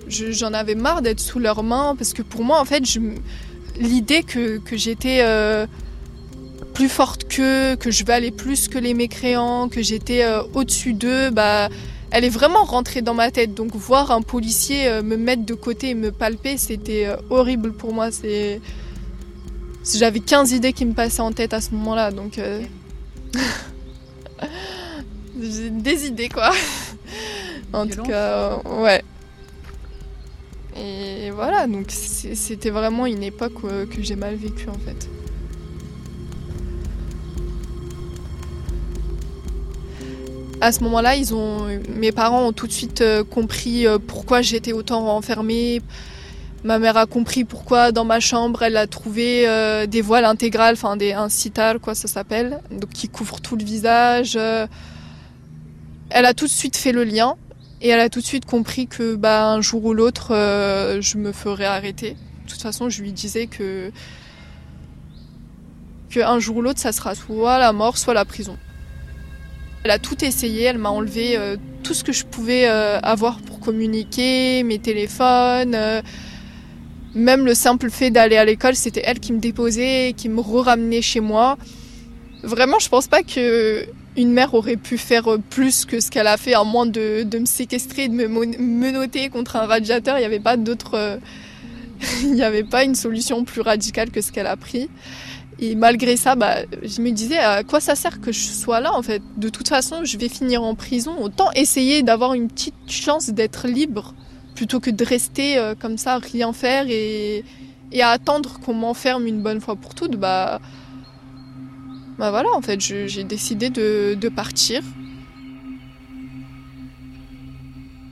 j'en 0.09 0.53
avais 0.53 0.75
marre 0.75 1.03
d'être 1.03 1.21
sous 1.21 1.39
leurs 1.39 1.63
mains 1.63 1.95
parce 1.97 2.13
que 2.13 2.23
pour 2.23 2.45
moi, 2.45 2.61
en 2.61 2.65
fait, 2.65 2.83
l'idée 3.79 4.23
que, 4.23 4.61
j'étais 4.73 5.23
plus 6.73 6.89
forte 6.89 7.25
qu'eux, 7.25 7.77
que 7.77 7.91
je 7.91 8.05
valais 8.05 8.31
plus 8.31 8.69
que 8.69 8.79
les 8.79 8.95
mécréants, 8.95 9.69
que 9.69 9.83
j'étais 9.83 10.25
euh, 10.25 10.43
au-dessus 10.55 10.95
d'eux, 10.95 11.31
bah, 11.31 11.69
elle 12.11 12.25
est 12.25 12.31
vraiment 12.31 12.65
rentrée 12.65 13.03
dans 13.03 13.15
ma 13.15 13.31
tête. 13.31 13.55
Donc 13.55 13.75
voir 13.75 14.11
un 14.11 14.23
policier 14.23 14.89
euh, 14.89 15.03
me 15.03 15.17
mettre 15.17 15.45
de 15.45 15.55
côté 15.55 15.91
et 15.91 15.95
me 15.95 16.11
palper, 16.11 16.57
c'était 16.57 17.07
euh, 17.07 17.17
horrible 17.31 17.73
pour 17.73 17.93
moi. 17.93 18.11
C'est 18.11 18.61
j'avais 19.85 20.21
15 20.21 20.53
idées 20.53 20.73
qui 20.73 20.85
me 20.85 20.95
passaient 20.95 21.23
en 21.23 21.33
tête 21.33 21.55
à 21.55 21.61
ce 21.61 21.71
moment-là, 21.73 22.11
donc 22.11 22.35
j'ai 25.41 25.71
des 25.71 26.07
idées 26.07 26.29
quoi. 26.29 26.51
en 27.73 27.87
tout 27.87 28.03
cas, 28.03 28.59
ouais. 28.65 29.03
Et 30.77 31.31
voilà, 31.31 31.67
donc 31.67 31.87
c'était 31.91 32.71
vraiment 32.71 33.07
une 33.07 33.23
époque 33.23 33.63
que 33.63 34.03
j'ai 34.03 34.17
mal 34.17 34.37
vécue 34.37 34.69
en 34.69 34.79
fait. 34.79 35.09
À 40.63 40.71
ce 40.71 40.79
moment-là, 40.85 41.17
ils 41.17 41.35
ont, 41.35 41.67
mes 41.89 42.13
parents 42.13 42.47
ont 42.47 42.53
tout 42.53 42.69
de 42.69 42.73
suite 42.73 43.01
euh, 43.01 43.25
compris 43.25 43.85
euh, 43.85 43.99
pourquoi 43.99 44.43
j'étais 44.43 44.73
autant 44.73 45.09
enfermée. 45.09 45.83
Ma 46.65 46.79
mère 46.79 46.97
a 46.97 47.07
compris 47.07 47.45
pourquoi 47.45 47.91
dans 47.91 48.05
ma 48.05 48.21
chambre 48.21 48.63
elle 48.63 48.77
a 48.77 48.87
trouvé 48.87 49.49
euh, 49.49 49.87
des 49.87 50.01
voiles 50.01 50.25
intégrales, 50.25 50.75
enfin 50.75 50.97
des 50.97 51.13
un 51.13 51.29
quoi 51.83 51.95
ça 51.95 52.07
s'appelle, 52.07 52.61
qui 52.93 53.09
couvre 53.09 53.41
tout 53.41 53.57
le 53.57 53.65
visage. 53.65 54.37
Elle 54.37 54.69
a 56.27 56.35
tout 56.35 56.47
de 56.47 56.51
suite 56.51 56.77
fait 56.77 56.93
le 56.93 57.05
lien 57.05 57.35
et 57.81 57.89
elle 57.89 58.01
a 58.01 58.09
tout 58.09 58.21
de 58.21 58.25
suite 58.25 58.45
compris 58.45 58.87
que 58.87 59.17
bah 59.17 59.49
un 59.49 59.61
jour 59.61 59.85
ou 59.85 59.95
l'autre 59.95 60.29
je 61.01 61.17
me 61.17 61.33
ferais 61.33 61.65
arrêter. 61.65 62.17
De 62.45 62.51
toute 62.51 62.63
façon, 62.63 62.89
je 62.89 63.03
lui 63.03 63.13
disais 63.13 63.47
que 63.47 63.91
un 66.21 66.39
jour 66.39 66.59
ou 66.59 66.63
l'autre 66.63 66.81
ça 66.81 66.93
sera 66.93 67.15
soit 67.15 67.59
la 67.59 67.73
mort, 67.73 67.97
soit 67.97 68.15
la 68.15 68.25
prison. 68.25 68.57
Elle 69.85 69.91
a 69.91 69.99
tout 69.99 70.25
essayé, 70.25 70.65
elle 70.65 70.79
m'a 70.79 70.91
enlevé 70.91 71.37
euh, 71.37 71.57
tout 71.83 71.95
ce 71.95 72.05
que 72.05 72.13
je 72.13 72.25
pouvais 72.25 72.69
euh, 72.69 73.01
avoir 73.01 73.41
pour 73.41 73.59
communiquer, 73.59 74.63
mes 74.63 74.79
téléphones. 74.79 75.77
Euh, 77.15 77.19
même 77.19 77.45
le 77.45 77.55
simple 77.55 77.91
fait 77.91 78.11
d'aller 78.11 78.37
à 78.37 78.45
l'école, 78.45 78.75
c'était 78.75 79.03
elle 79.05 79.21
qui 79.21 79.33
me 79.33 79.39
déposait, 79.39 80.15
qui 80.17 80.29
me 80.29 80.41
ramenait 80.41 81.03
chez 81.03 81.21
moi. 81.21 81.57
Vraiment, 82.43 82.79
je 82.79 82.89
pense 82.89 83.09
pas 83.09 83.23
que 83.23 83.87
une 84.17 84.33
mère 84.33 84.53
aurait 84.53 84.77
pu 84.77 84.99
faire 84.99 85.25
plus 85.49 85.87
que 85.87 86.01
ce 86.01 86.11
qu'elle 86.11 86.27
a 86.27 86.37
fait, 86.37 86.55
à 86.55 86.65
moins 86.65 86.85
de, 86.85 87.23
de 87.23 87.39
me 87.39 87.47
séquestrer, 87.47 88.09
de 88.09 88.15
me 88.15 88.29
menotter 88.29 89.31
contre 89.31 89.57
un 89.57 89.67
radiateur. 89.67 90.19
Il 90.19 90.21
n'y 90.21 90.27
avait 90.27 90.41
pas 90.41 90.57
d'autre, 90.57 91.19
il 92.23 92.35
n'y 92.35 92.43
avait 92.43 92.65
pas 92.65 92.85
une 92.85 92.95
solution 92.95 93.45
plus 93.45 93.61
radicale 93.61 94.11
que 94.11 94.21
ce 94.21 94.33
qu'elle 94.33 94.47
a 94.47 94.57
pris. 94.57 94.91
Et 95.63 95.77
malgré 95.77 96.17
ça, 96.17 96.35
bah, 96.35 96.57
je 96.83 97.01
me 97.01 97.11
disais 97.11 97.39
à 97.39 97.63
quoi 97.63 97.81
ça 97.81 97.95
sert 97.95 98.21
que 98.21 98.33
je 98.33 98.41
sois 98.41 98.81
là 98.81 98.93
en 98.95 99.03
fait? 99.03 99.23
De 99.37 99.49
toute 99.49 99.69
façon, 99.69 100.05
je 100.05 100.19
vais 100.19 100.29
finir 100.29 100.63
en 100.63 100.75
prison. 100.75 101.15
Autant 101.21 101.51
essayer 101.55 102.03
d'avoir 102.03 102.35
une 102.35 102.49
petite 102.49 102.75
chance 102.89 103.31
d'être 103.31 103.69
libre 103.69 104.13
plutôt 104.63 104.79
que 104.79 104.91
de 104.91 105.05
rester 105.05 105.59
euh, 105.59 105.75
comme 105.75 105.99
ça, 105.99 106.19
rien 106.19 106.53
faire 106.53 106.87
et, 106.89 107.45
et 107.91 108.01
à 108.01 108.11
attendre 108.11 108.61
qu'on 108.61 108.75
m'enferme 108.75 109.27
une 109.27 109.43
bonne 109.43 109.61
fois 109.61 109.75
pour 109.75 109.93
toutes. 109.93 110.15
Bah, 110.15 110.61
bah 112.17 112.31
voilà, 112.31 112.49
en 112.55 112.63
fait, 112.63 112.81
j'ai 112.81 113.25
décidé 113.25 113.71
de, 113.71 114.15
de, 114.15 114.29
partir. 114.29 114.85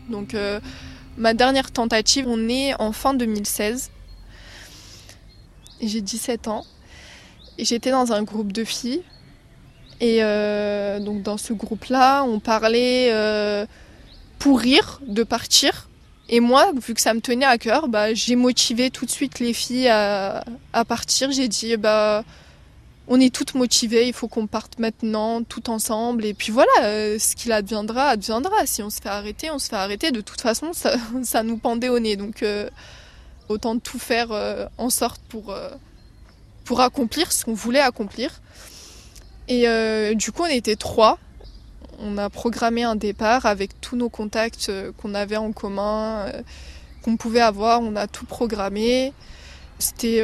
Donc, 0.08 0.34
euh, 0.34 0.58
ma 1.16 1.34
dernière 1.34 1.70
tentative, 1.70 2.24
on 2.26 2.48
est 2.48 2.74
en 2.80 2.90
fin 2.90 3.14
2016. 3.14 3.92
J'ai 5.80 6.00
17 6.00 6.48
ans 6.48 6.64
j'étais 7.60 7.92
dans 7.92 8.10
un 8.12 8.24
groupe 8.24 8.50
de 8.50 8.64
filles. 8.64 9.02
Et 10.00 10.24
euh, 10.24 10.98
donc 10.98 11.22
dans 11.22 11.36
ce 11.36 11.52
groupe-là, 11.52 12.24
on 12.24 12.40
parlait 12.40 13.14
pour 14.40 14.58
rire 14.58 15.00
de 15.06 15.22
partir. 15.22 15.89
Et 16.30 16.40
moi, 16.40 16.72
vu 16.80 16.94
que 16.94 17.00
ça 17.00 17.12
me 17.12 17.20
tenait 17.20 17.44
à 17.44 17.58
cœur, 17.58 17.88
bah, 17.88 18.14
j'ai 18.14 18.36
motivé 18.36 18.90
tout 18.90 19.04
de 19.04 19.10
suite 19.10 19.38
les 19.40 19.52
filles 19.52 19.88
à, 19.88 20.44
partir. 20.86 21.30
J'ai 21.32 21.48
dit, 21.48 21.76
bah, 21.76 22.24
on 23.08 23.20
est 23.20 23.34
toutes 23.34 23.54
motivées, 23.54 24.06
il 24.06 24.14
faut 24.14 24.28
qu'on 24.28 24.46
parte 24.46 24.78
maintenant, 24.78 25.42
tout 25.42 25.68
ensemble. 25.70 26.24
Et 26.24 26.32
puis 26.32 26.52
voilà, 26.52 26.70
euh, 26.84 27.18
ce 27.18 27.36
qu'il 27.36 27.50
adviendra, 27.50 28.10
adviendra. 28.10 28.64
Si 28.64 28.82
on 28.82 28.90
se 28.90 29.00
fait 29.00 29.08
arrêter, 29.08 29.50
on 29.50 29.58
se 29.58 29.68
fait 29.68 29.76
arrêter. 29.76 30.12
De 30.12 30.20
toute 30.22 30.40
façon, 30.40 30.72
ça, 30.72 31.42
nous 31.42 31.58
pendait 31.58 31.88
au 31.88 31.98
nez. 31.98 32.16
Donc 32.16 32.44
autant 33.48 33.78
tout 33.78 33.98
faire 33.98 34.30
en 34.78 34.90
sorte 34.90 35.20
pour 35.28 35.52
pour 36.70 36.80
accomplir 36.80 37.32
ce 37.32 37.44
qu'on 37.44 37.54
voulait 37.54 37.80
accomplir. 37.80 38.40
Et 39.48 39.66
euh, 39.66 40.14
du 40.14 40.30
coup, 40.30 40.44
on 40.44 40.46
était 40.46 40.76
trois. 40.76 41.18
On 42.00 42.18
a 42.18 42.30
programmé 42.30 42.82
un 42.82 42.96
départ 42.96 43.46
avec 43.46 43.80
tous 43.80 43.96
nos 43.96 44.08
contacts 44.08 44.68
euh, 44.68 44.90
qu'on 44.96 45.14
avait 45.14 45.36
en 45.36 45.52
commun, 45.52 46.26
euh, 46.26 46.42
qu'on 47.02 47.16
pouvait 47.16 47.40
avoir. 47.40 47.80
On 47.82 47.94
a 47.96 48.06
tout 48.06 48.26
programmé. 48.26 49.12
C'était 49.78 50.22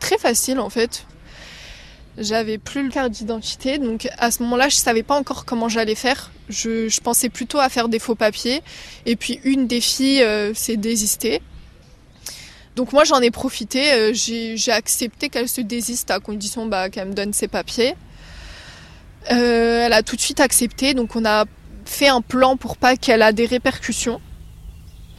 très 0.00 0.18
facile 0.18 0.58
en 0.58 0.68
fait. 0.68 1.06
J'avais 2.18 2.58
plus 2.58 2.82
le 2.82 2.90
carte 2.90 3.10
d'identité, 3.10 3.78
donc 3.78 4.06
à 4.18 4.30
ce 4.30 4.42
moment-là, 4.42 4.68
je 4.68 4.76
savais 4.76 5.02
pas 5.02 5.18
encore 5.18 5.46
comment 5.46 5.70
j'allais 5.70 5.94
faire. 5.94 6.30
Je, 6.50 7.00
pensais 7.00 7.30
plutôt 7.30 7.58
à 7.58 7.70
faire 7.70 7.88
des 7.88 7.98
faux 7.98 8.14
papiers. 8.14 8.62
Et 9.06 9.16
puis 9.16 9.40
une 9.44 9.66
des 9.66 9.80
filles 9.80 10.22
s'est 10.54 10.76
désistée. 10.76 11.40
Donc 12.74 12.92
moi 12.92 13.04
j'en 13.04 13.20
ai 13.20 13.30
profité, 13.30 13.92
euh, 13.92 14.12
j'ai 14.14 14.72
accepté 14.72 15.28
qu'elle 15.28 15.48
se 15.48 15.60
désiste 15.60 16.10
à 16.10 16.20
condition 16.20 16.66
bah, 16.66 16.88
qu'elle 16.88 17.08
me 17.08 17.12
donne 17.12 17.32
ses 17.32 17.48
papiers. 17.48 17.94
Euh, 19.30 19.86
elle 19.86 19.92
a 19.92 20.02
tout 20.02 20.16
de 20.16 20.20
suite 20.20 20.40
accepté, 20.40 20.94
donc 20.94 21.14
on 21.16 21.24
a 21.24 21.44
fait 21.84 22.08
un 22.08 22.20
plan 22.20 22.56
pour 22.56 22.76
pas 22.76 22.96
qu'elle 22.96 23.22
a 23.22 23.32
des 23.32 23.46
répercussions. 23.46 24.20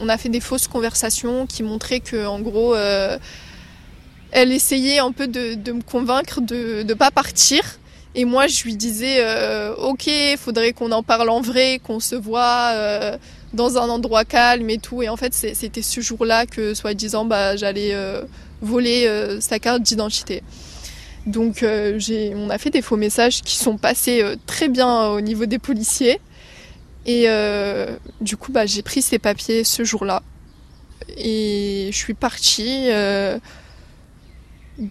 On 0.00 0.08
a 0.08 0.18
fait 0.18 0.28
des 0.28 0.40
fausses 0.40 0.68
conversations 0.68 1.46
qui 1.46 1.62
montraient 1.62 2.00
que 2.00 2.26
en 2.26 2.40
gros 2.40 2.74
euh, 2.74 3.18
elle 4.32 4.52
essayait 4.52 4.98
un 4.98 5.12
peu 5.12 5.28
de, 5.28 5.72
me 5.72 5.82
convaincre 5.82 6.40
de 6.40 6.82
ne 6.82 6.94
pas 6.94 7.10
partir. 7.10 7.62
Et 8.16 8.24
moi 8.24 8.46
je 8.46 8.64
lui 8.64 8.76
disais 8.76 9.24
ok, 9.78 10.10
faudrait 10.38 10.72
qu'on 10.72 10.92
en 10.92 11.02
parle 11.02 11.30
en 11.30 11.40
vrai, 11.40 11.80
qu'on 11.82 12.00
se 12.00 12.14
voit 12.14 13.18
dans 13.54 13.78
un 13.78 13.88
endroit 13.88 14.24
calme 14.24 14.68
et 14.68 14.78
tout. 14.78 15.02
Et 15.02 15.08
en 15.08 15.16
fait, 15.16 15.32
c'était 15.32 15.82
ce 15.82 16.00
jour-là 16.00 16.46
que, 16.46 16.74
soi-disant, 16.74 17.24
bah, 17.24 17.56
j'allais 17.56 17.94
euh, 17.94 18.22
voler 18.60 19.06
euh, 19.06 19.40
sa 19.40 19.58
carte 19.58 19.82
d'identité. 19.82 20.42
Donc, 21.26 21.62
euh, 21.62 21.98
on 22.34 22.50
a 22.50 22.58
fait 22.58 22.70
des 22.70 22.82
faux 22.82 22.96
messages 22.96 23.42
qui 23.42 23.56
sont 23.56 23.78
passés 23.78 24.22
très 24.46 24.68
bien 24.68 25.08
au 25.08 25.20
niveau 25.20 25.46
des 25.46 25.58
policiers. 25.58 26.20
Et 27.06 27.26
du 28.20 28.36
coup, 28.36 28.52
bah, 28.52 28.66
j'ai 28.66 28.82
pris 28.82 29.02
ces 29.02 29.18
papiers 29.18 29.64
ce 29.64 29.84
jour-là. 29.84 30.22
Et 31.16 31.88
je 31.92 31.96
suis 31.96 32.14
partie 32.14 32.88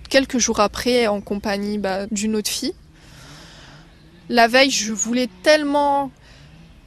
quelques 0.10 0.38
jours 0.38 0.60
après 0.60 1.08
en 1.08 1.22
compagnie 1.22 1.78
bah, 1.78 2.06
d'une 2.12 2.36
autre 2.36 2.50
fille. 2.50 2.74
La 4.30 4.48
veille, 4.48 4.72
je 4.72 4.94
voulais 4.94 5.28
tellement 5.44 6.12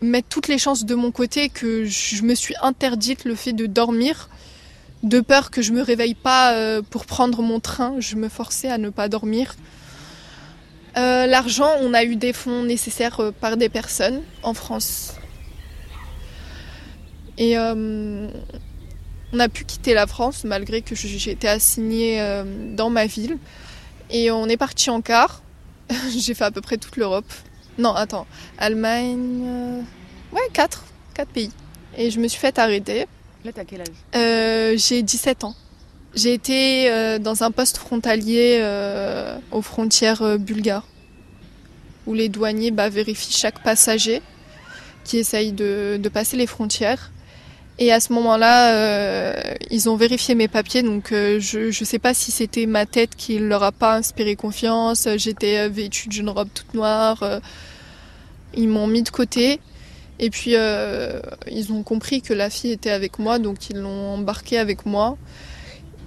mettre 0.01 0.29
toutes 0.29 0.49
les 0.49 0.59
chances 0.59 0.85
de 0.85 0.95
mon 0.95 1.11
côté 1.11 1.49
que 1.49 1.85
je 1.85 2.23
me 2.23 2.35
suis 2.35 2.55
interdite 2.63 3.25
le 3.25 3.35
fait 3.35 3.53
de 3.53 3.67
dormir 3.67 4.29
de 5.07 5.21
peur 5.21 5.51
que 5.51 5.63
je 5.63 5.73
me 5.73 5.83
réveille 5.83 6.15
pas 6.15 6.55
euh, 6.55 6.83
pour 6.83 7.07
prendre 7.07 7.41
mon 7.41 7.61
train, 7.61 7.95
je 8.01 8.17
me 8.17 8.29
forçais 8.29 8.69
à 8.69 8.77
ne 8.77 8.91
pas 8.91 9.09
dormir. 9.09 9.55
Euh, 10.97 11.27
l'argent, 11.27 11.71
on 11.81 11.95
a 11.95 12.03
eu 12.03 12.17
des 12.17 12.33
fonds 12.33 12.65
nécessaires 12.65 13.21
euh, 13.21 13.31
par 13.31 13.57
des 13.57 13.69
personnes 13.69 14.23
en 14.43 14.53
France. 14.53 15.15
Et 17.39 17.57
On 17.59 18.31
a 19.39 19.49
pu 19.49 19.65
quitter 19.65 19.93
la 19.93 20.07
France 20.07 20.45
malgré 20.45 20.81
que 20.81 20.95
j'ai 20.95 21.31
été 21.31 21.47
assignée 21.49 22.43
dans 22.75 22.89
ma 22.89 23.05
ville. 23.05 23.37
Et 24.09 24.31
on 24.31 24.47
est 24.47 24.57
parti 24.57 24.89
en 24.89 25.03
car. 25.03 25.43
j'ai 26.17 26.33
fait 26.33 26.45
à 26.45 26.51
peu 26.51 26.63
près 26.63 26.79
toute 26.79 26.97
l'Europe. 26.97 27.31
Non, 27.77 27.95
attends. 27.95 28.27
Allemagne. 28.57 29.85
Ouais, 30.33 30.49
4. 30.55 30.85
4 31.13 31.29
pays. 31.29 31.53
Et 31.99 32.11
je 32.11 32.21
me 32.21 32.29
suis 32.29 32.41
fait 32.41 32.59
arrêter. 32.59 33.07
Là, 33.45 33.53
t'as 33.53 33.65
quel 33.65 33.85
Euh, 34.15 34.75
j'ai 34.77 35.03
17 35.03 35.45
ans. 35.45 35.55
J'ai 36.15 36.33
été 36.33 36.91
euh, 36.91 37.19
dans 37.19 37.43
un 37.43 37.51
poste 37.51 37.77
frontalier 37.77 38.59
euh, 38.61 39.39
aux 39.53 39.63
frontières 39.63 40.39
bulgares, 40.39 40.87
où 42.07 42.15
les 42.15 42.29
douaniers 42.29 42.71
bah, 42.71 42.89
vérifient 42.89 43.37
chaque 43.37 43.63
passager 43.63 44.23
qui 45.05 45.19
essaye 45.19 45.53
de, 45.53 46.01
passer 46.13 46.37
les 46.37 46.47
frontières. 46.47 47.13
Et 47.79 47.93
à 47.93 48.01
ce 48.01 48.13
moment-là, 48.15 49.55
ils 49.71 49.89
ont 49.91 49.97
vérifié 49.97 50.35
mes 50.35 50.49
papiers, 50.49 50.83
donc 50.83 51.09
je 51.11 51.67
ne 51.67 51.85
sais 51.85 51.99
pas 51.99 52.15
si 52.15 52.33
c'était 52.33 52.65
ma 52.65 52.87
tête 52.87 53.15
qui 53.15 53.39
leur 53.39 53.63
a 53.63 53.71
pas 53.71 53.97
inspiré 53.97 54.35
confiance. 54.35 55.07
J'étais 55.19 55.69
vêtue 55.69 56.09
d'une 56.09 56.31
robe 56.31 56.49
toute 56.55 56.73
noire. 56.73 57.23
ils 58.55 58.69
m'ont 58.69 58.87
mis 58.87 59.03
de 59.03 59.11
côté. 59.11 59.61
Et 60.19 60.31
puis, 60.31 60.53
euh, 60.55 61.21
ils 61.51 61.73
ont 61.73 61.83
compris 61.83 62.23
que 62.23 62.33
la 62.33 62.49
fille 62.49 62.73
était 62.73 62.91
avec 62.91 63.19
moi, 63.19 63.39
donc 63.39 63.69
ils 63.69 63.77
l'ont 63.77 64.15
embarquée 64.15 64.59
avec 64.59 64.87
moi. 64.87 65.17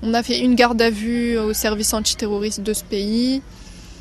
On 0.01 0.13
a 0.13 0.23
fait 0.23 0.39
une 0.39 0.55
garde 0.55 0.81
à 0.81 0.89
vue 0.89 1.37
au 1.37 1.53
service 1.53 1.93
antiterroriste 1.93 2.61
de 2.61 2.73
ce 2.73 2.83
pays. 2.83 3.41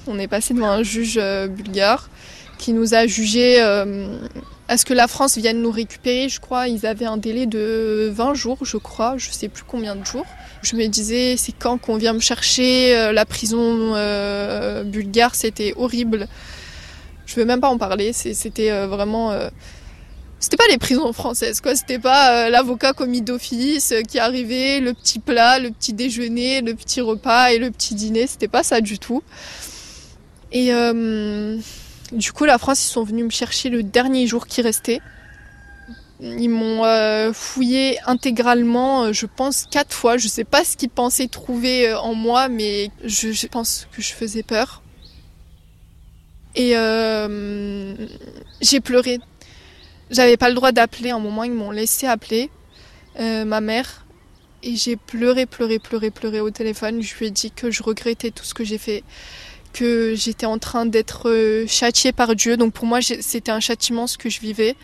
On 0.07 0.19
est 0.19 0.29
passé 0.29 0.55
devant 0.55 0.71
un 0.71 0.83
juge 0.83 1.19
euh, 1.21 1.49
bulgare 1.49 2.09
qui 2.57 2.73
nous 2.73 2.95
a 2.95 3.07
jugé 3.07 3.61
euh, 3.61 4.19
à 4.69 4.79
ce 4.79 4.85
que 4.85 4.95
la 4.95 5.09
France 5.09 5.37
vienne 5.37 5.61
nous 5.61 5.71
récupérer. 5.71 6.29
Je 6.29 6.41
crois 6.41 6.69
ils 6.69 6.87
avaient 6.87 7.05
un 7.05 7.19
délai 7.19 7.47
de 7.47 8.11
20 8.12 8.35
jours, 8.35 8.59
je 8.62 8.79
crois, 8.79 9.17
je 9.19 9.31
sais 9.31 9.49
plus 9.49 9.65
combien 9.67 9.95
de 9.95 10.05
jours. 10.07 10.27
Je 10.62 10.75
me 10.77 10.87
disais, 10.87 11.37
c'est 11.37 11.53
quand 11.53 11.79
qu'on 11.79 11.97
vient 11.97 12.15
me 12.15 12.21
chercher 12.21 12.97
Euh, 12.97 13.12
La 13.12 13.27
prison 13.27 13.93
bulgare, 14.85 15.35
c'était 15.35 15.75
horrible. 15.77 16.27
Je 17.27 17.35
veux 17.35 17.45
même 17.45 17.61
pas 17.61 17.69
en 17.69 17.77
parler. 17.77 18.12
C'était 18.15 18.87
vraiment. 18.87 19.33
C'était 20.40 20.57
pas 20.57 20.68
les 20.71 20.78
prisons 20.78 21.12
françaises, 21.12 21.61
quoi. 21.61 21.75
C'était 21.75 21.99
pas 21.99 22.47
euh, 22.47 22.49
l'avocat 22.49 22.92
commis 22.92 23.23
d'office 23.23 23.90
euh, 23.90 24.02
qui 24.02 24.21
arrivait, 24.21 24.78
le 24.78 24.95
petit 24.95 25.18
plat, 25.18 25.59
le 25.59 25.71
petit 25.71 25.92
déjeuner, 25.92 26.61
le 26.61 26.75
petit 26.75 27.00
repas 27.00 27.50
et 27.50 27.59
le 27.59 27.73
petit 27.73 27.97
dîner. 27.97 28.28
C'était 28.28 28.47
pas 28.47 28.62
ça 28.62 28.80
du 28.80 29.00
tout. 29.00 29.23
Et 30.52 30.73
euh, 30.73 31.59
du 32.12 32.33
coup, 32.33 32.45
la 32.45 32.59
France, 32.59 32.85
ils 32.85 32.90
sont 32.90 33.02
venus 33.02 33.25
me 33.25 33.30
chercher 33.30 33.68
le 33.68 33.83
dernier 33.83 34.28
jour 34.28 34.47
qui 34.47 34.62
restait. 34.62 35.00
Ils 36.21 36.49
m'ont 36.49 36.83
fouillé 37.33 37.99
intégralement, 38.07 39.12
je 39.12 39.26
pense, 39.26 39.66
quatre 39.71 39.92
fois. 39.92 40.16
Je 40.16 40.26
sais 40.26 40.42
pas 40.42 40.64
ce 40.64 40.76
qu'ils 40.76 40.88
pensaient 40.88 41.28
trouver 41.28 41.95
en 41.95 42.14
moi, 42.14 42.49
mais 42.49 42.90
je, 43.04 43.47
pense 43.47 43.87
que 43.92 44.02
je 44.02 44.12
faisais 44.14 44.42
peur. 44.42 44.83
Et 46.57 46.75
j'ai 48.61 48.80
pleuré 48.80 49.21
j'avais 50.11 50.37
pas 50.37 50.49
le 50.49 50.55
droit 50.55 50.73
d'appeler. 50.73 51.11
À 51.11 51.17
un 51.17 51.21
moment, 51.21 51.45
ils 51.45 51.53
m'ont 51.53 51.71
laissé 51.71 52.07
appeler 52.07 52.50
euh, 53.19 53.45
ma 53.45 53.61
mère. 53.61 54.05
Et 54.62 54.75
j'ai 54.75 54.97
pleuré, 54.97 55.47
pleuré, 55.47 55.79
pleuré, 55.79 56.11
pleuré 56.11 56.41
au 56.41 56.50
téléphone. 56.50 57.03
Je 57.03 57.17
lui 57.17 57.27
ai 57.27 57.31
dit 57.31 57.50
que 57.50 57.71
je 57.71 57.83
regrettais 57.83 58.31
tout 58.31 58.45
ce 58.45 58.55
que 58.55 58.65
j'ai 58.65 58.79
fait. 58.79 59.05
Que 59.73 60.15
j'étais 60.17 60.47
en 60.47 60.59
train 60.59 60.87
d'être 60.87 61.29
euh, 61.29 61.67
châtiée 61.67 62.12
par 62.12 62.35
Dieu. 62.35 62.57
Donc 62.57 62.73
pour 62.73 62.87
moi, 62.87 63.00
c'était 63.03 63.50
un 63.50 63.61
châtiment 63.61 64.07
ce 64.07 64.19
que 64.19 64.31
je 64.31 64.41
vivais. 64.41 64.75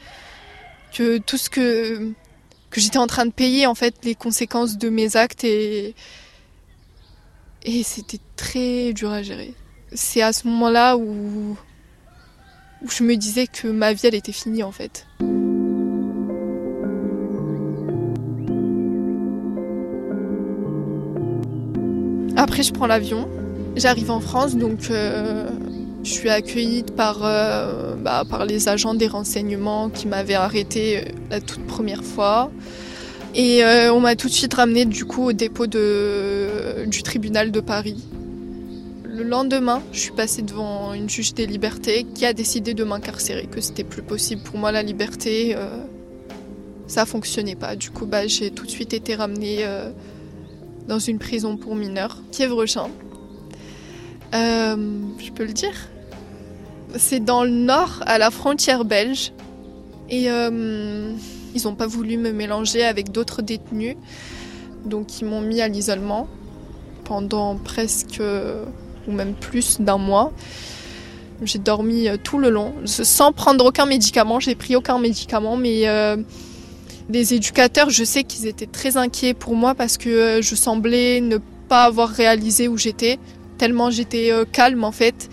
Que 0.92 1.18
tout 1.18 1.38
ce 1.38 1.50
que. 1.50 2.12
que 2.70 2.80
j'étais 2.80 2.98
en 2.98 3.06
train 3.06 3.26
de 3.26 3.32
payer, 3.32 3.66
en 3.66 3.74
fait, 3.74 3.94
les 4.04 4.14
conséquences 4.14 4.78
de 4.78 4.88
mes 4.88 5.16
actes. 5.16 5.44
Et. 5.44 5.94
Et 7.66 7.82
c'était 7.82 8.20
très 8.36 8.92
dur 8.92 9.10
à 9.10 9.22
gérer. 9.22 9.54
C'est 9.92 10.20
à 10.20 10.32
ce 10.34 10.46
moment-là 10.48 10.98
où 10.98 11.56
où 12.84 12.90
je 12.90 13.02
me 13.02 13.16
disais 13.16 13.46
que 13.46 13.68
ma 13.68 13.92
vie 13.92 14.06
elle 14.06 14.14
était 14.14 14.32
finie 14.32 14.62
en 14.62 14.72
fait. 14.72 15.06
Après 22.36 22.62
je 22.62 22.72
prends 22.72 22.86
l'avion, 22.86 23.28
j'arrive 23.76 24.10
en 24.10 24.20
France 24.20 24.56
donc 24.56 24.90
euh, 24.90 25.48
je 26.02 26.10
suis 26.10 26.28
accueillie 26.28 26.82
par, 26.82 27.20
euh, 27.24 27.94
bah, 27.94 28.24
par 28.28 28.44
les 28.44 28.68
agents 28.68 28.94
des 28.94 29.06
renseignements 29.06 29.88
qui 29.88 30.06
m'avaient 30.06 30.34
arrêtée 30.34 30.98
euh, 30.98 31.10
la 31.30 31.40
toute 31.40 31.66
première 31.66 32.04
fois. 32.04 32.50
Et 33.36 33.64
on 33.90 33.98
m'a 33.98 34.14
tout 34.14 34.28
de 34.28 34.32
suite 34.32 34.54
ramenée 34.54 34.84
du 34.84 35.04
coup 35.04 35.30
au 35.30 35.32
dépôt 35.32 35.66
du 35.66 37.02
tribunal 37.02 37.50
de 37.50 37.58
Paris. 37.58 38.00
Le 39.14 39.22
lendemain, 39.22 39.80
je 39.92 40.00
suis 40.00 40.10
passée 40.10 40.42
devant 40.42 40.92
une 40.92 41.08
juge 41.08 41.34
des 41.34 41.46
libertés 41.46 42.04
qui 42.16 42.26
a 42.26 42.32
décidé 42.32 42.74
de 42.74 42.82
m'incarcérer, 42.82 43.46
que 43.46 43.60
c'était 43.60 43.84
plus 43.84 44.02
possible 44.02 44.42
pour 44.42 44.58
moi 44.58 44.72
la 44.72 44.82
liberté. 44.82 45.54
euh, 45.54 45.84
ça 46.88 47.06
fonctionnait 47.06 47.54
pas. 47.54 47.76
Du 47.76 47.92
coup, 47.92 48.06
bah, 48.06 48.26
j'ai 48.26 48.50
tout 48.50 48.66
de 48.66 48.70
suite 48.72 48.92
été 48.92 49.14
ramenée 49.14 49.58
euh, 49.60 49.92
dans 50.88 50.98
une 50.98 51.20
prison 51.20 51.56
pour 51.56 51.76
mineurs, 51.76 52.22
Kievrechin. 52.32 52.88
Euh, 54.34 54.76
je 55.18 55.30
peux 55.30 55.44
le 55.44 55.52
dire? 55.52 55.76
C'est 56.96 57.24
dans 57.24 57.44
le 57.44 57.50
nord, 57.50 58.02
à 58.06 58.18
la 58.18 58.32
frontière 58.32 58.84
belge. 58.84 59.32
Et 60.10 60.28
euh, 60.28 61.12
ils 61.54 61.62
n'ont 61.62 61.76
pas 61.76 61.86
voulu 61.86 62.16
me 62.16 62.32
mélanger 62.32 62.82
avec 62.82 63.12
d'autres 63.12 63.42
détenus. 63.42 63.96
Donc 64.84 65.20
ils 65.20 65.24
m'ont 65.24 65.40
mis 65.40 65.60
à 65.60 65.68
l'isolement 65.68 66.26
pendant 67.04 67.56
presque 67.56 68.20
ou 69.08 69.12
même 69.12 69.34
plus 69.34 69.80
d'un 69.80 69.98
mois. 69.98 70.32
J'ai 71.42 71.58
dormi 71.58 72.08
euh, 72.08 72.16
tout 72.22 72.38
le 72.38 72.50
long, 72.50 72.74
sans 72.84 73.32
prendre 73.32 73.64
aucun 73.64 73.86
médicament. 73.86 74.40
J'ai 74.40 74.54
pris 74.54 74.76
aucun 74.76 74.98
médicament, 74.98 75.56
mais 75.56 75.88
euh, 75.88 76.16
les 77.10 77.34
éducateurs, 77.34 77.90
je 77.90 78.04
sais 78.04 78.24
qu'ils 78.24 78.46
étaient 78.46 78.66
très 78.66 78.96
inquiets 78.96 79.34
pour 79.34 79.54
moi 79.54 79.74
parce 79.74 79.98
que 79.98 80.08
euh, 80.08 80.42
je 80.42 80.54
semblais 80.54 81.20
ne 81.20 81.38
pas 81.68 81.84
avoir 81.84 82.08
réalisé 82.08 82.68
où 82.68 82.78
j'étais, 82.78 83.18
tellement 83.58 83.90
j'étais 83.90 84.30
euh, 84.30 84.44
calme 84.50 84.84
en 84.84 84.92
fait. 84.92 85.28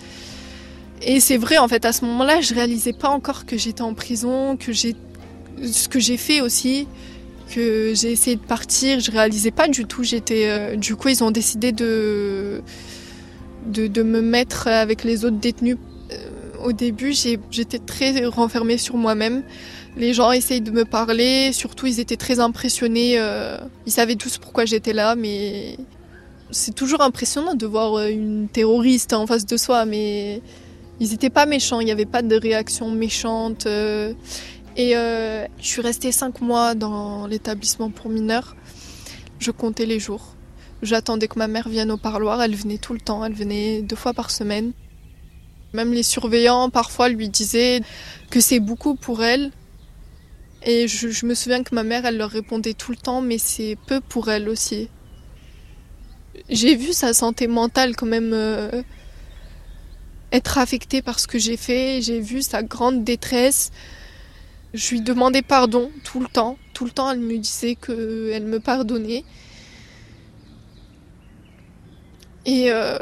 Et 1.03 1.19
c'est 1.19 1.37
vrai, 1.37 1.57
en 1.57 1.67
fait, 1.67 1.85
à 1.85 1.93
ce 1.93 2.05
moment-là, 2.05 2.41
je 2.41 2.53
réalisais 2.53 2.93
pas 2.93 3.09
encore 3.09 3.45
que 3.45 3.57
j'étais 3.57 3.81
en 3.81 3.93
prison, 3.93 4.55
que 4.57 4.71
j'ai 4.71 4.95
ce 5.63 5.87
que 5.87 5.99
j'ai 5.99 6.17
fait 6.17 6.41
aussi, 6.41 6.87
que 7.53 7.93
j'ai 7.95 8.11
essayé 8.11 8.35
de 8.35 8.41
partir. 8.41 8.99
Je 8.99 9.11
réalisais 9.11 9.51
pas 9.51 9.67
du 9.67 9.85
tout. 9.85 10.03
J'étais, 10.03 10.77
du 10.77 10.95
coup, 10.95 11.09
ils 11.09 11.23
ont 11.23 11.31
décidé 11.31 11.71
de 11.71 12.61
de, 13.65 14.03
me 14.03 14.21
mettre 14.21 14.67
avec 14.67 15.03
les 15.03 15.25
autres 15.25 15.37
détenus. 15.37 15.77
Euh, 16.11 16.15
au 16.63 16.71
début, 16.73 17.13
j'étais 17.13 17.79
très 17.79 18.25
renfermée 18.25 18.77
sur 18.77 18.95
moi-même. 18.95 19.43
Les 19.97 20.13
gens 20.13 20.31
essayaient 20.31 20.61
de 20.61 20.71
me 20.71 20.85
parler, 20.85 21.51
surtout 21.53 21.87
ils 21.87 21.99
étaient 21.99 22.17
très 22.17 22.39
impressionnés. 22.39 23.15
euh, 23.17 23.57
ils 23.85 23.91
savaient 23.91 24.15
tous 24.15 24.37
pourquoi 24.37 24.65
j'étais 24.65 24.93
là, 24.93 25.15
mais 25.15 25.77
c'est 26.49 26.75
toujours 26.75 27.01
impressionnant 27.01 27.55
de 27.55 27.65
voir 27.65 27.95
euh, 27.95 28.07
une 28.07 28.47
terroriste 28.47 29.13
en 29.13 29.27
face 29.27 29.45
de 29.45 29.57
soi, 29.57 29.85
mais 29.85 30.41
ils 30.99 31.09
n'étaient 31.09 31.29
pas 31.29 31.45
méchants, 31.45 31.79
il 31.79 31.85
n'y 31.85 31.91
avait 31.91 32.05
pas 32.05 32.21
de 32.21 32.35
réaction 32.35 32.89
méchante. 32.91 33.65
et 33.65 34.93
je 34.93 35.47
suis 35.59 35.81
restée 35.81 36.11
cinq 36.11 36.41
mois 36.41 36.75
dans 36.75 37.27
l'établissement 37.27 37.89
pour 37.89 38.09
mineurs. 38.09 38.55
Je 39.39 39.49
comptais 39.49 39.87
les 39.87 39.99
jours. 39.99 40.35
J'attendais 40.81 41.27
que 41.27 41.37
ma 41.37 41.47
mère 41.47 41.69
vienne 41.69 41.91
au 41.91 41.97
parloir, 41.97 42.41
elle 42.41 42.55
venait 42.55 42.79
tout 42.79 42.93
le 42.93 42.99
temps, 42.99 43.23
elle 43.23 43.33
venait 43.33 43.81
deux 43.81 43.95
fois 43.95 44.13
par 44.13 44.31
semaine. 44.31 44.73
Même 45.73 45.93
les 45.93 46.03
surveillants 46.03 46.69
parfois 46.69 47.07
lui 47.07 47.29
disaient 47.29 47.81
que 48.29 48.39
c'est 48.39 48.59
beaucoup 48.59 48.95
pour 48.95 49.23
elle. 49.23 49.51
Et 50.63 50.87
je, 50.87 51.25
me 51.25 51.33
souviens 51.33 51.63
que 51.63 51.73
ma 51.73 51.83
mère, 51.83 52.05
elle 52.05 52.17
leur 52.17 52.29
répondait 52.29 52.73
tout 52.73 52.91
le 52.91 52.97
temps, 52.97 53.21
mais 53.21 53.37
c'est 53.37 53.77
peu 53.87 53.99
pour 53.99 54.29
elle 54.29 54.49
aussi. 54.49 54.89
J'ai 56.49 56.75
vu 56.75 56.93
sa 56.93 57.13
santé 57.13 57.47
mentale 57.47 57.95
quand 57.95 58.05
même 58.05 58.31
euh, 58.33 58.83
être 60.31 60.57
affectée 60.57 61.01
par 61.01 61.19
ce 61.19 61.27
que 61.27 61.39
j'ai 61.39 61.57
fait. 61.57 62.01
J'ai 62.01 62.19
vu 62.19 62.41
sa 62.41 62.63
grande 62.63 63.03
détresse. 63.03 63.71
Je 64.73 64.91
lui 64.91 65.01
demandais 65.01 65.41
pardon 65.41 65.91
tout 66.03 66.19
le 66.19 66.27
temps. 66.27 66.57
Tout 66.73 66.85
le 66.85 66.91
temps, 66.91 67.11
elle 67.11 67.19
me 67.19 67.37
disait 67.37 67.75
qu'elle 67.75 68.45
me 68.45 68.59
pardonnait. 68.59 69.23
Et, 72.45 72.71
euh, 72.71 72.97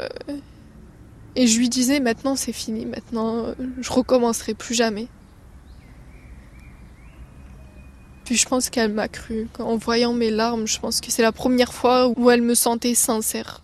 et 1.36 1.46
je 1.46 1.58
lui 1.58 1.68
disais 1.68 2.00
maintenant 2.00 2.36
c'est 2.36 2.52
fini, 2.52 2.86
maintenant 2.86 3.46
euh, 3.46 3.54
je 3.80 3.90
recommencerai 3.90 4.54
plus 4.54 4.74
jamais. 4.74 5.08
Puis 8.24 8.36
je 8.36 8.46
pense 8.46 8.70
qu'elle 8.70 8.92
m'a 8.92 9.08
cru. 9.08 9.48
En 9.58 9.76
voyant 9.76 10.12
mes 10.12 10.30
larmes, 10.30 10.66
je 10.66 10.78
pense 10.78 11.00
que 11.00 11.10
c'est 11.10 11.22
la 11.22 11.32
première 11.32 11.72
fois 11.72 12.12
où 12.16 12.30
elle 12.30 12.42
me 12.42 12.54
sentait 12.54 12.94
sincère. 12.94 13.62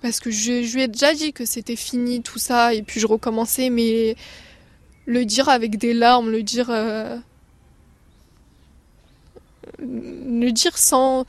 Parce 0.00 0.20
que 0.20 0.30
je, 0.30 0.72
lui 0.74 0.82
ai 0.82 0.88
déjà 0.88 1.12
dit 1.12 1.32
que 1.32 1.44
c'était 1.44 1.76
fini 1.76 2.22
tout 2.22 2.38
ça 2.38 2.72
et 2.72 2.82
puis 2.82 3.00
je 3.00 3.06
recommençais, 3.06 3.68
mais 3.68 4.16
le 5.04 5.24
dire 5.24 5.48
avec 5.48 5.78
des 5.78 5.92
larmes, 5.92 6.30
le 6.30 6.42
dire. 6.42 6.70
euh, 6.70 7.18
le 9.78 10.50
dire 10.50 10.76
sans. 10.78 11.24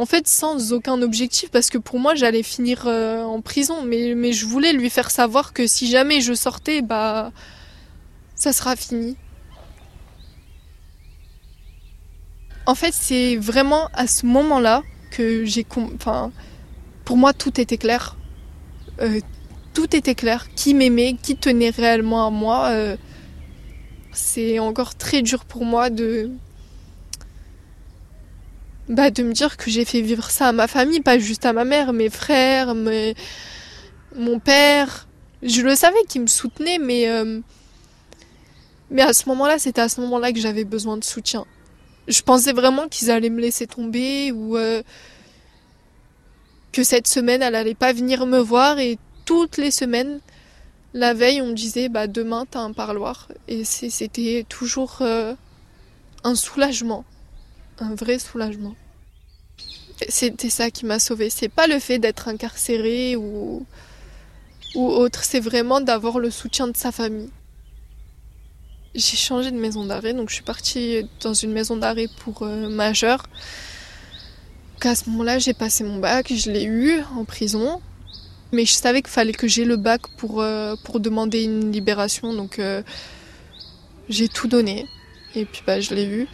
En 0.00 0.06
fait, 0.06 0.26
sans 0.26 0.72
aucun 0.72 1.02
objectif, 1.02 1.50
parce 1.50 1.68
que 1.68 1.76
pour 1.76 2.00
moi, 2.00 2.14
j'allais 2.14 2.42
finir 2.42 2.84
euh, 2.86 3.22
en 3.22 3.42
prison, 3.42 3.82
mais, 3.82 4.32
je 4.32 4.46
voulais 4.46 4.72
lui 4.72 4.88
faire 4.88 5.10
savoir 5.10 5.52
que 5.52 5.66
si 5.66 5.90
jamais 5.90 6.22
je 6.22 6.32
sortais, 6.32 6.80
bah, 6.80 7.32
ça 8.34 8.54
sera 8.54 8.76
fini. 8.76 9.18
En 12.64 12.74
fait, 12.74 12.94
c'est 12.94 13.36
vraiment 13.36 13.90
à 13.92 14.06
ce 14.06 14.24
moment-là 14.24 14.82
que 15.10 15.44
j'ai... 15.44 15.66
Enfin, 15.96 16.32
pour 17.04 17.18
moi, 17.18 17.34
tout 17.34 17.60
était 17.60 17.76
clair. 17.76 18.16
Euh, 19.02 19.20
tout 19.74 19.94
était 19.94 20.14
clair. 20.14 20.48
Qui 20.56 20.72
m'aimait, 20.72 21.14
qui 21.22 21.36
tenait 21.36 21.68
réellement 21.68 22.26
à 22.26 22.30
moi. 22.30 22.70
Euh, 22.70 22.96
c'est 24.12 24.60
encore 24.60 24.94
très 24.94 25.20
dur 25.20 25.44
pour 25.44 25.66
moi 25.66 25.90
de... 25.90 26.30
Bah, 28.90 29.12
de 29.12 29.22
me 29.22 29.32
dire 29.32 29.56
que 29.56 29.70
j'ai 29.70 29.84
fait 29.84 30.00
vivre 30.00 30.28
ça 30.32 30.48
à 30.48 30.52
ma 30.52 30.66
famille, 30.66 31.00
pas 31.00 31.16
juste 31.16 31.46
à 31.46 31.52
ma 31.52 31.64
mère, 31.64 31.92
mes 31.92 32.10
frères, 32.10 32.74
mon 32.74 34.40
père. 34.40 35.06
Je 35.44 35.62
le 35.62 35.76
savais 35.76 36.02
qu'ils 36.08 36.22
me 36.22 36.26
soutenaient, 36.26 36.78
mais... 36.78 37.08
Euh, 37.08 37.40
mais 38.90 39.02
à 39.02 39.12
ce 39.12 39.28
moment-là, 39.28 39.60
c'était 39.60 39.80
à 39.80 39.88
ce 39.88 40.00
moment-là 40.00 40.32
que 40.32 40.40
j'avais 40.40 40.64
besoin 40.64 40.96
de 40.96 41.04
soutien. 41.04 41.46
Je 42.08 42.20
pensais 42.22 42.52
vraiment 42.52 42.88
qu'ils 42.88 43.12
allaient 43.12 43.30
me 43.30 43.40
laisser 43.40 43.68
tomber 43.68 44.32
ou 44.32 44.56
euh, 44.56 44.82
que 46.72 46.82
cette 46.82 47.06
semaine, 47.06 47.42
elle 47.42 47.54
allait 47.54 47.76
pas 47.76 47.92
venir 47.92 48.26
me 48.26 48.40
voir 48.40 48.80
et 48.80 48.98
toutes 49.24 49.56
les 49.56 49.70
semaines, 49.70 50.18
la 50.94 51.14
veille, 51.14 51.40
on 51.40 51.46
me 51.46 51.54
disait 51.54 51.88
bah 51.88 52.08
demain 52.08 52.46
t'as 52.50 52.62
un 52.62 52.72
parloir 52.72 53.28
et 53.46 53.62
c'était 53.64 54.44
toujours 54.48 54.98
euh, 55.02 55.34
un 56.24 56.34
soulagement, 56.34 57.04
un 57.82 57.94
vrai 57.94 58.18
soulagement. 58.18 58.74
C'était 60.08 60.50
ça 60.50 60.70
qui 60.70 60.86
m'a 60.86 60.98
sauvée. 60.98 61.30
C'est 61.30 61.48
pas 61.48 61.66
le 61.66 61.78
fait 61.78 61.98
d'être 61.98 62.28
incarcéré 62.28 63.16
ou 63.16 63.66
ou 64.74 64.86
autre, 64.88 65.24
c'est 65.24 65.40
vraiment 65.40 65.80
d'avoir 65.80 66.18
le 66.18 66.30
soutien 66.30 66.68
de 66.68 66.76
sa 66.76 66.92
famille. 66.92 67.30
J'ai 68.94 69.16
changé 69.16 69.50
de 69.50 69.56
maison 69.56 69.84
d'arrêt, 69.84 70.14
donc 70.14 70.28
je 70.30 70.34
suis 70.34 70.44
partie 70.44 71.06
dans 71.20 71.34
une 71.34 71.52
maison 71.52 71.76
d'arrêt 71.76 72.06
pour 72.24 72.42
euh, 72.42 72.68
majeurs. 72.68 73.24
À 74.82 74.94
ce 74.94 75.10
moment-là, 75.10 75.38
j'ai 75.38 75.54
passé 75.54 75.84
mon 75.84 75.98
bac, 75.98 76.32
je 76.34 76.50
l'ai 76.50 76.64
eu 76.64 77.00
en 77.16 77.24
prison. 77.24 77.80
Mais 78.52 78.64
je 78.64 78.72
savais 78.72 79.02
qu'il 79.02 79.10
fallait 79.10 79.32
que 79.32 79.46
j'ai 79.46 79.64
le 79.64 79.76
bac 79.76 80.02
pour, 80.16 80.40
euh, 80.40 80.74
pour 80.84 80.98
demander 80.98 81.44
une 81.44 81.70
libération, 81.70 82.32
donc 82.34 82.58
euh, 82.58 82.82
j'ai 84.08 84.28
tout 84.28 84.48
donné. 84.48 84.86
Et 85.36 85.44
puis 85.44 85.62
bah, 85.66 85.80
je 85.80 85.94
l'ai 85.94 86.06
eu. 86.06 86.26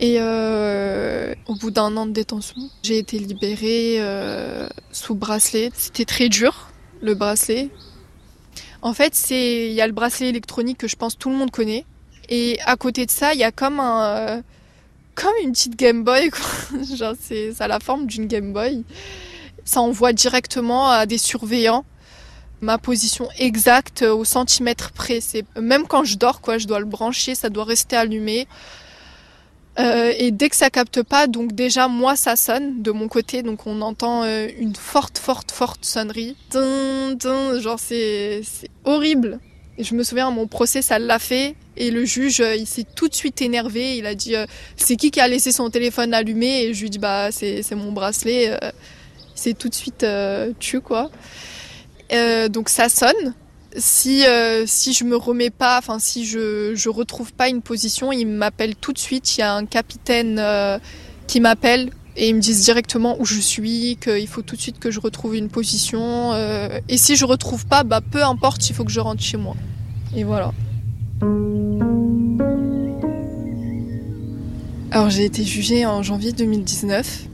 Et 0.00 0.18
au 0.20 1.54
bout 1.54 1.70
d'un 1.70 1.96
an 1.96 2.06
de 2.06 2.12
détention, 2.12 2.60
j'ai 2.82 2.98
été 2.98 3.18
libérée 3.18 4.00
sous 4.90 5.14
bracelet. 5.14 5.70
C'était 5.74 6.04
très 6.04 6.28
dur, 6.28 6.70
le 7.00 7.14
bracelet. 7.14 7.70
En 8.82 8.94
fait, 8.94 9.14
c'est 9.14 9.68
il 9.68 9.72
y 9.72 9.80
a 9.80 9.86
le 9.86 9.92
bracelet 9.92 10.28
électronique 10.28 10.78
que 10.78 10.88
je 10.88 10.96
pense 10.96 11.16
tout 11.16 11.30
le 11.30 11.36
monde 11.36 11.52
connaît. 11.52 11.86
Et 12.28 12.58
à 12.66 12.76
côté 12.76 13.06
de 13.06 13.10
ça, 13.10 13.32
il 13.32 13.38
y 13.38 13.44
a 13.44 13.52
comme 13.52 13.78
un 13.78 14.04
euh, 14.04 14.42
comme 15.14 15.32
une 15.42 15.52
petite 15.52 15.76
Game 15.76 16.02
Boy. 16.02 16.30
Quoi. 16.30 16.80
Genre 16.96 17.14
c'est 17.20 17.52
ça 17.52 17.64
a 17.64 17.68
la 17.68 17.78
forme 17.78 18.06
d'une 18.06 18.26
Game 18.26 18.52
Boy. 18.52 18.84
Ça 19.64 19.80
envoie 19.80 20.12
directement 20.12 20.90
à 20.90 21.06
des 21.06 21.18
surveillants 21.18 21.84
ma 22.60 22.78
position 22.78 23.28
exacte 23.38 24.02
au 24.02 24.24
centimètre 24.24 24.92
près. 24.92 25.20
C'est 25.20 25.44
même 25.60 25.86
quand 25.86 26.04
je 26.04 26.16
dors 26.16 26.40
quoi, 26.40 26.58
je 26.58 26.66
dois 26.66 26.78
le 26.78 26.84
brancher, 26.84 27.34
ça 27.34 27.50
doit 27.50 27.64
rester 27.64 27.96
allumé. 27.96 28.46
Euh, 29.78 30.12
et 30.18 30.30
dès 30.30 30.48
que 30.50 30.56
ça 30.56 30.70
capte 30.70 31.02
pas, 31.02 31.26
donc 31.26 31.52
déjà 31.52 31.88
moi 31.88 32.14
ça 32.14 32.36
sonne 32.36 32.82
de 32.82 32.90
mon 32.90 33.08
côté, 33.08 33.42
donc 33.42 33.66
on 33.66 33.80
entend 33.80 34.22
euh, 34.24 34.48
une 34.58 34.76
forte, 34.76 35.18
forte, 35.18 35.50
forte 35.50 35.84
sonnerie. 35.84 36.36
genre 36.52 37.78
c'est 37.78 38.42
horrible. 38.84 39.40
Et 39.78 39.84
je 39.84 39.94
me 39.94 40.02
souviens, 40.02 40.30
mon 40.30 40.46
procès, 40.46 40.82
ça 40.82 40.98
l'a 40.98 41.18
fait. 41.18 41.54
Et 41.78 41.90
le 41.90 42.04
juge, 42.04 42.42
euh, 42.42 42.54
il 42.54 42.66
s'est 42.66 42.84
tout 42.94 43.08
de 43.08 43.14
suite 43.14 43.40
énervé. 43.40 43.96
Il 43.96 44.04
a 44.04 44.14
dit, 44.14 44.34
c'est 44.76 44.96
qui 44.96 45.10
qui 45.10 45.18
a 45.18 45.26
laissé 45.26 45.50
son 45.50 45.70
téléphone 45.70 46.12
allumé? 46.12 46.64
Et 46.64 46.74
je 46.74 46.82
lui 46.82 46.90
dis, 46.90 46.98
bah 46.98 47.32
c'est 47.32 47.74
mon 47.74 47.92
bracelet. 47.92 48.58
il 48.62 49.40
s'est 49.40 49.54
tout 49.54 49.70
de 49.70 49.74
suite 49.74 50.04
tué, 50.58 50.80
quoi. 50.80 51.10
donc 52.50 52.68
ça 52.68 52.90
sonne 52.90 53.34
si 53.76 54.26
euh, 54.26 54.64
si 54.66 54.92
je 54.92 55.04
me 55.04 55.16
remets 55.16 55.50
pas, 55.50 55.78
enfin 55.78 55.98
si 55.98 56.24
je 56.26 56.74
je 56.74 56.88
retrouve 56.88 57.32
pas 57.32 57.48
une 57.48 57.62
position, 57.62 58.12
il 58.12 58.26
m'appelle 58.26 58.76
tout 58.76 58.92
de 58.92 58.98
suite. 58.98 59.36
Il 59.36 59.40
y 59.40 59.42
a 59.42 59.54
un 59.54 59.64
capitaine 59.64 60.38
euh, 60.38 60.78
qui 61.26 61.40
m'appelle 61.40 61.90
et 62.16 62.28
ils 62.28 62.34
me 62.34 62.40
disent 62.40 62.62
directement 62.64 63.16
où 63.18 63.24
je 63.24 63.40
suis, 63.40 63.96
qu'il 64.00 64.28
faut 64.28 64.42
tout 64.42 64.56
de 64.56 64.60
suite 64.60 64.78
que 64.78 64.90
je 64.90 65.00
retrouve 65.00 65.34
une 65.34 65.48
position. 65.48 66.32
Euh, 66.32 66.80
et 66.88 66.98
si 66.98 67.16
je 67.16 67.24
retrouve 67.24 67.66
pas, 67.66 67.84
bah 67.84 68.00
peu 68.02 68.22
importe, 68.22 68.68
il 68.68 68.74
faut 68.74 68.84
que 68.84 68.92
je 68.92 69.00
rentre 69.00 69.22
chez 69.22 69.38
moi. 69.38 69.56
Et 70.14 70.24
voilà. 70.24 70.52
Alors 74.90 75.08
j'ai 75.08 75.24
été 75.24 75.42
jugée 75.44 75.86
en 75.86 76.02
janvier 76.02 76.32
2019 76.32 77.28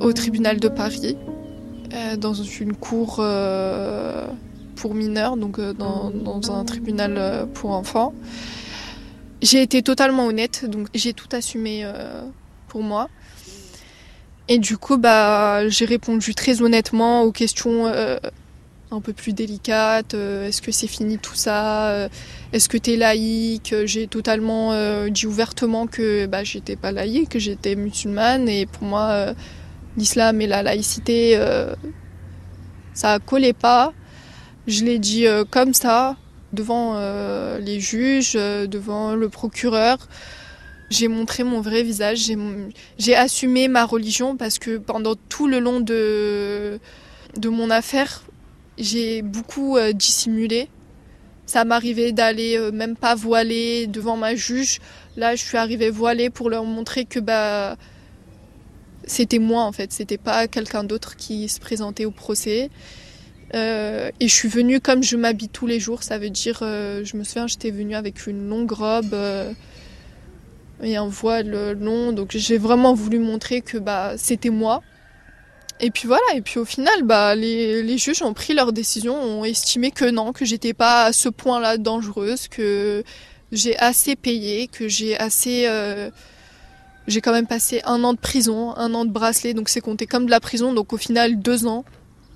au 0.00 0.12
tribunal 0.12 0.60
de 0.60 0.68
Paris 0.68 1.16
dans 2.18 2.32
une 2.32 2.74
cour 2.74 3.20
pour 4.78 4.94
mineurs, 4.94 5.36
donc 5.36 5.58
euh, 5.58 5.72
dans, 5.72 6.52
un 6.52 6.64
tribunal 6.64 7.14
euh, 7.16 7.46
pour 7.46 7.70
enfants. 7.72 8.14
J'ai 9.42 9.62
été 9.62 9.82
totalement 9.82 10.26
honnête, 10.26 10.64
donc 10.68 10.88
j'ai 10.94 11.12
tout 11.12 11.28
assumé 11.32 11.82
euh, 11.84 12.22
pour 12.68 12.82
moi. 12.82 13.08
Et 14.48 14.58
du 14.58 14.78
coup, 14.78 14.96
bah, 14.96 15.68
j'ai 15.68 15.84
répondu 15.84 16.34
très 16.34 16.62
honnêtement 16.62 17.22
aux 17.22 17.32
questions 17.32 17.86
un 18.90 19.00
peu 19.02 19.12
plus 19.12 19.34
délicates. 19.34 20.14
Est-ce 20.14 20.62
que 20.62 20.72
c'est 20.72 20.86
fini 20.86 21.18
tout 21.18 21.34
ça 21.34 22.08
Est-ce 22.54 22.70
que 22.70 22.78
tu 22.78 22.92
es 22.92 22.96
laïque 22.96 23.74
J'ai 23.84 24.06
totalement 24.06 24.72
dit 25.10 25.26
ouvertement 25.26 25.86
que 25.86 26.24
bah, 26.24 26.44
j'étais 26.44 26.76
pas 26.76 26.92
laïque, 26.92 27.28
que 27.28 27.38
j'étais 27.38 27.76
musulmane. 27.76 28.48
Et 28.48 28.64
pour 28.64 28.84
moi, 28.84 29.34
l'islam 29.98 30.40
et 30.40 30.46
la 30.46 30.62
laïcité, 30.62 31.38
ça 32.94 33.18
collait 33.18 33.52
pas. 33.52 33.92
Je 34.68 34.84
l'ai 34.84 34.98
dit 34.98 35.26
euh, 35.26 35.46
comme 35.50 35.72
ça, 35.72 36.18
devant 36.52 36.92
euh, 36.96 37.58
les 37.58 37.80
juges, 37.80 38.34
euh, 38.36 38.66
devant 38.66 39.14
le 39.14 39.30
procureur. 39.30 39.96
J'ai 40.90 41.08
montré 41.08 41.42
mon 41.42 41.62
vrai 41.62 41.82
visage, 41.82 42.30
j'ai 42.98 43.16
assumé 43.16 43.68
ma 43.68 43.86
religion 43.86 44.36
parce 44.36 44.58
que 44.58 44.76
pendant 44.76 45.14
tout 45.28 45.46
le 45.46 45.58
long 45.58 45.80
de, 45.80 46.80
de 47.36 47.48
mon 47.48 47.70
affaire, 47.70 48.24
j'ai 48.78 49.20
beaucoup 49.20 49.76
dissimulé. 49.92 50.70
Ça 51.44 51.66
m'arrivait 51.66 52.12
d'aller 52.12 52.58
même 52.72 52.96
pas 52.96 53.14
voiler 53.14 53.86
devant 53.86 54.16
ma 54.16 54.34
juge. 54.34 54.80
Là, 55.18 55.36
je 55.36 55.44
suis 55.44 55.58
arrivée 55.58 55.90
voilée 55.90 56.30
pour 56.30 56.48
leur 56.48 56.64
montrer 56.64 57.04
que 57.04 57.20
bah 57.20 57.76
c'était 59.04 59.40
moi 59.40 59.64
en 59.64 59.72
fait, 59.72 59.92
c'était 59.92 60.16
pas 60.16 60.48
quelqu'un 60.48 60.84
d'autre 60.84 61.16
qui 61.16 61.50
se 61.50 61.60
présentait 61.60 62.06
au 62.06 62.12
procès. 62.12 62.70
Euh, 63.54 64.10
et 64.20 64.28
je 64.28 64.34
suis 64.34 64.48
venue 64.48 64.80
comme 64.80 65.02
je 65.02 65.16
m'habille 65.16 65.48
tous 65.48 65.66
les 65.66 65.80
jours, 65.80 66.02
ça 66.02 66.18
veut 66.18 66.30
dire, 66.30 66.58
euh, 66.62 67.02
je 67.04 67.16
me 67.16 67.24
souviens, 67.24 67.46
j'étais 67.46 67.70
venue 67.70 67.94
avec 67.94 68.26
une 68.26 68.48
longue 68.48 68.70
robe 68.70 69.14
euh, 69.14 69.52
et 70.82 70.96
un 70.96 71.08
voile 71.08 71.72
long, 71.72 72.12
donc 72.12 72.32
j'ai 72.32 72.58
vraiment 72.58 72.92
voulu 72.92 73.18
montrer 73.18 73.62
que 73.62 73.78
bah, 73.78 74.12
c'était 74.18 74.50
moi. 74.50 74.82
Et 75.80 75.90
puis 75.90 76.08
voilà, 76.08 76.24
et 76.34 76.42
puis 76.42 76.58
au 76.58 76.64
final, 76.64 77.04
bah, 77.04 77.34
les, 77.36 77.82
les 77.82 77.98
juges 77.98 78.22
ont 78.22 78.34
pris 78.34 78.52
leur 78.52 78.72
décision, 78.72 79.14
ont 79.14 79.44
estimé 79.44 79.92
que 79.92 80.04
non, 80.10 80.32
que 80.32 80.44
j'étais 80.44 80.74
pas 80.74 81.04
à 81.04 81.12
ce 81.12 81.28
point-là 81.28 81.78
dangereuse, 81.78 82.48
que 82.48 83.04
j'ai 83.52 83.78
assez 83.78 84.16
payé, 84.16 84.66
que 84.66 84.88
j'ai 84.88 85.16
assez... 85.16 85.68
j'ai 87.06 87.20
quand 87.20 87.32
même 87.32 87.46
passé 87.46 87.80
un 87.84 88.02
an 88.04 88.12
de 88.12 88.18
prison, 88.18 88.76
un 88.76 88.92
an 88.92 89.04
de 89.04 89.10
bracelet, 89.10 89.54
donc 89.54 89.68
c'est 89.68 89.80
compté 89.80 90.06
comme 90.06 90.26
de 90.26 90.30
la 90.30 90.40
prison, 90.40 90.74
donc 90.74 90.92
au 90.92 90.98
final 90.98 91.38
deux 91.38 91.66
ans. 91.66 91.84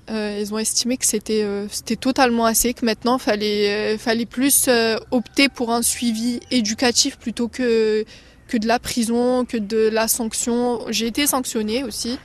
Euh, 0.09 0.37
ils 0.41 0.53
ont 0.53 0.57
estimé 0.57 0.97
que 0.97 1.05
c'était 1.05 1.43
euh, 1.43 1.65
c'était 1.69 1.95
totalement 1.95 2.45
assez, 2.45 2.73
que 2.73 2.85
maintenant 2.85 3.17
fallait 3.17 3.93
euh, 3.93 3.97
fallait 3.97 4.25
plus 4.25 4.69
opter 5.11 5.47
pour 5.47 5.71
un 5.71 5.81
suivi 5.81 6.41
éducatif 6.51 7.17
plutôt 7.17 7.47
que 7.47 8.03
que 8.47 8.57
de 8.57 8.67
la 8.67 8.79
prison, 8.79 9.45
que 9.45 9.57
de 9.57 9.87
la 9.87 10.07
sanction. 10.07 10.81
J'ai 10.89 11.07
été 11.07 11.25
sanctionnée 11.25 11.83
aussi, 11.83 12.19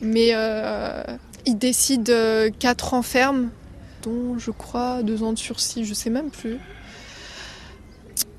mais 0.00 0.34
ils 1.46 1.56
décident 1.56 2.12
quatre 2.58 2.94
ans 2.94 3.02
ferme, 3.02 3.50
dont 4.02 4.38
je 4.38 4.50
crois 4.50 5.02
deux 5.02 5.22
ans 5.22 5.32
de 5.32 5.38
sursis, 5.38 5.84
je 5.84 5.94
sais 5.94 6.10
même 6.10 6.30
plus. 6.30 6.58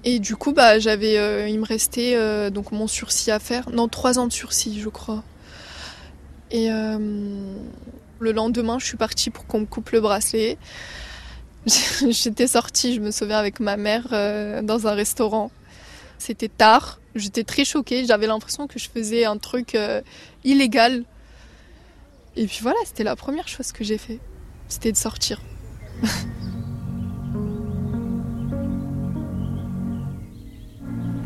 Et 0.03 0.19
du 0.19 0.35
coup, 0.35 0.51
bah, 0.51 0.77
il 0.77 1.59
me 1.59 1.65
restait 1.65 2.51
donc 2.51 2.71
mon 2.71 2.87
sursis 2.87 3.31
à 3.31 3.39
faire. 3.39 3.69
Non, 3.69 3.87
trois 3.87 4.19
ans 4.19 4.27
de 4.27 4.33
sursis, 4.33 4.79
je 4.79 4.89
crois. 4.89 5.23
Et 6.51 6.69
le 8.21 8.31
lendemain, 8.31 8.79
je 8.79 8.85
suis 8.85 8.97
partie 8.97 9.29
pour 9.29 9.45
qu'on 9.47 9.61
me 9.61 9.65
coupe 9.65 9.89
le 9.89 9.99
bracelet. 9.99 10.57
J'étais 11.65 12.47
sortie, 12.47 12.93
je 12.95 13.01
me 13.01 13.11
souviens, 13.11 13.37
avec 13.37 13.59
ma 13.59 13.77
mère 13.77 14.07
euh, 14.13 14.61
dans 14.61 14.87
un 14.87 14.93
restaurant. 14.93 15.51
C'était 16.17 16.49
tard. 16.49 16.99
J'étais 17.15 17.43
très 17.43 17.65
choquée, 17.65 18.05
j'avais 18.05 18.27
l'impression 18.27 18.67
que 18.67 18.79
je 18.79 18.89
faisais 18.89 19.25
un 19.25 19.37
truc 19.37 19.75
euh, 19.75 20.01
illégal. 20.43 21.03
Et 22.37 22.45
puis 22.45 22.59
voilà, 22.61 22.77
c'était 22.85 23.03
la 23.03 23.15
première 23.15 23.47
chose 23.47 23.71
que 23.71 23.83
j'ai 23.83 23.97
fait. 23.97 24.19
C'était 24.69 24.91
de 24.91 24.97
sortir. 24.97 25.41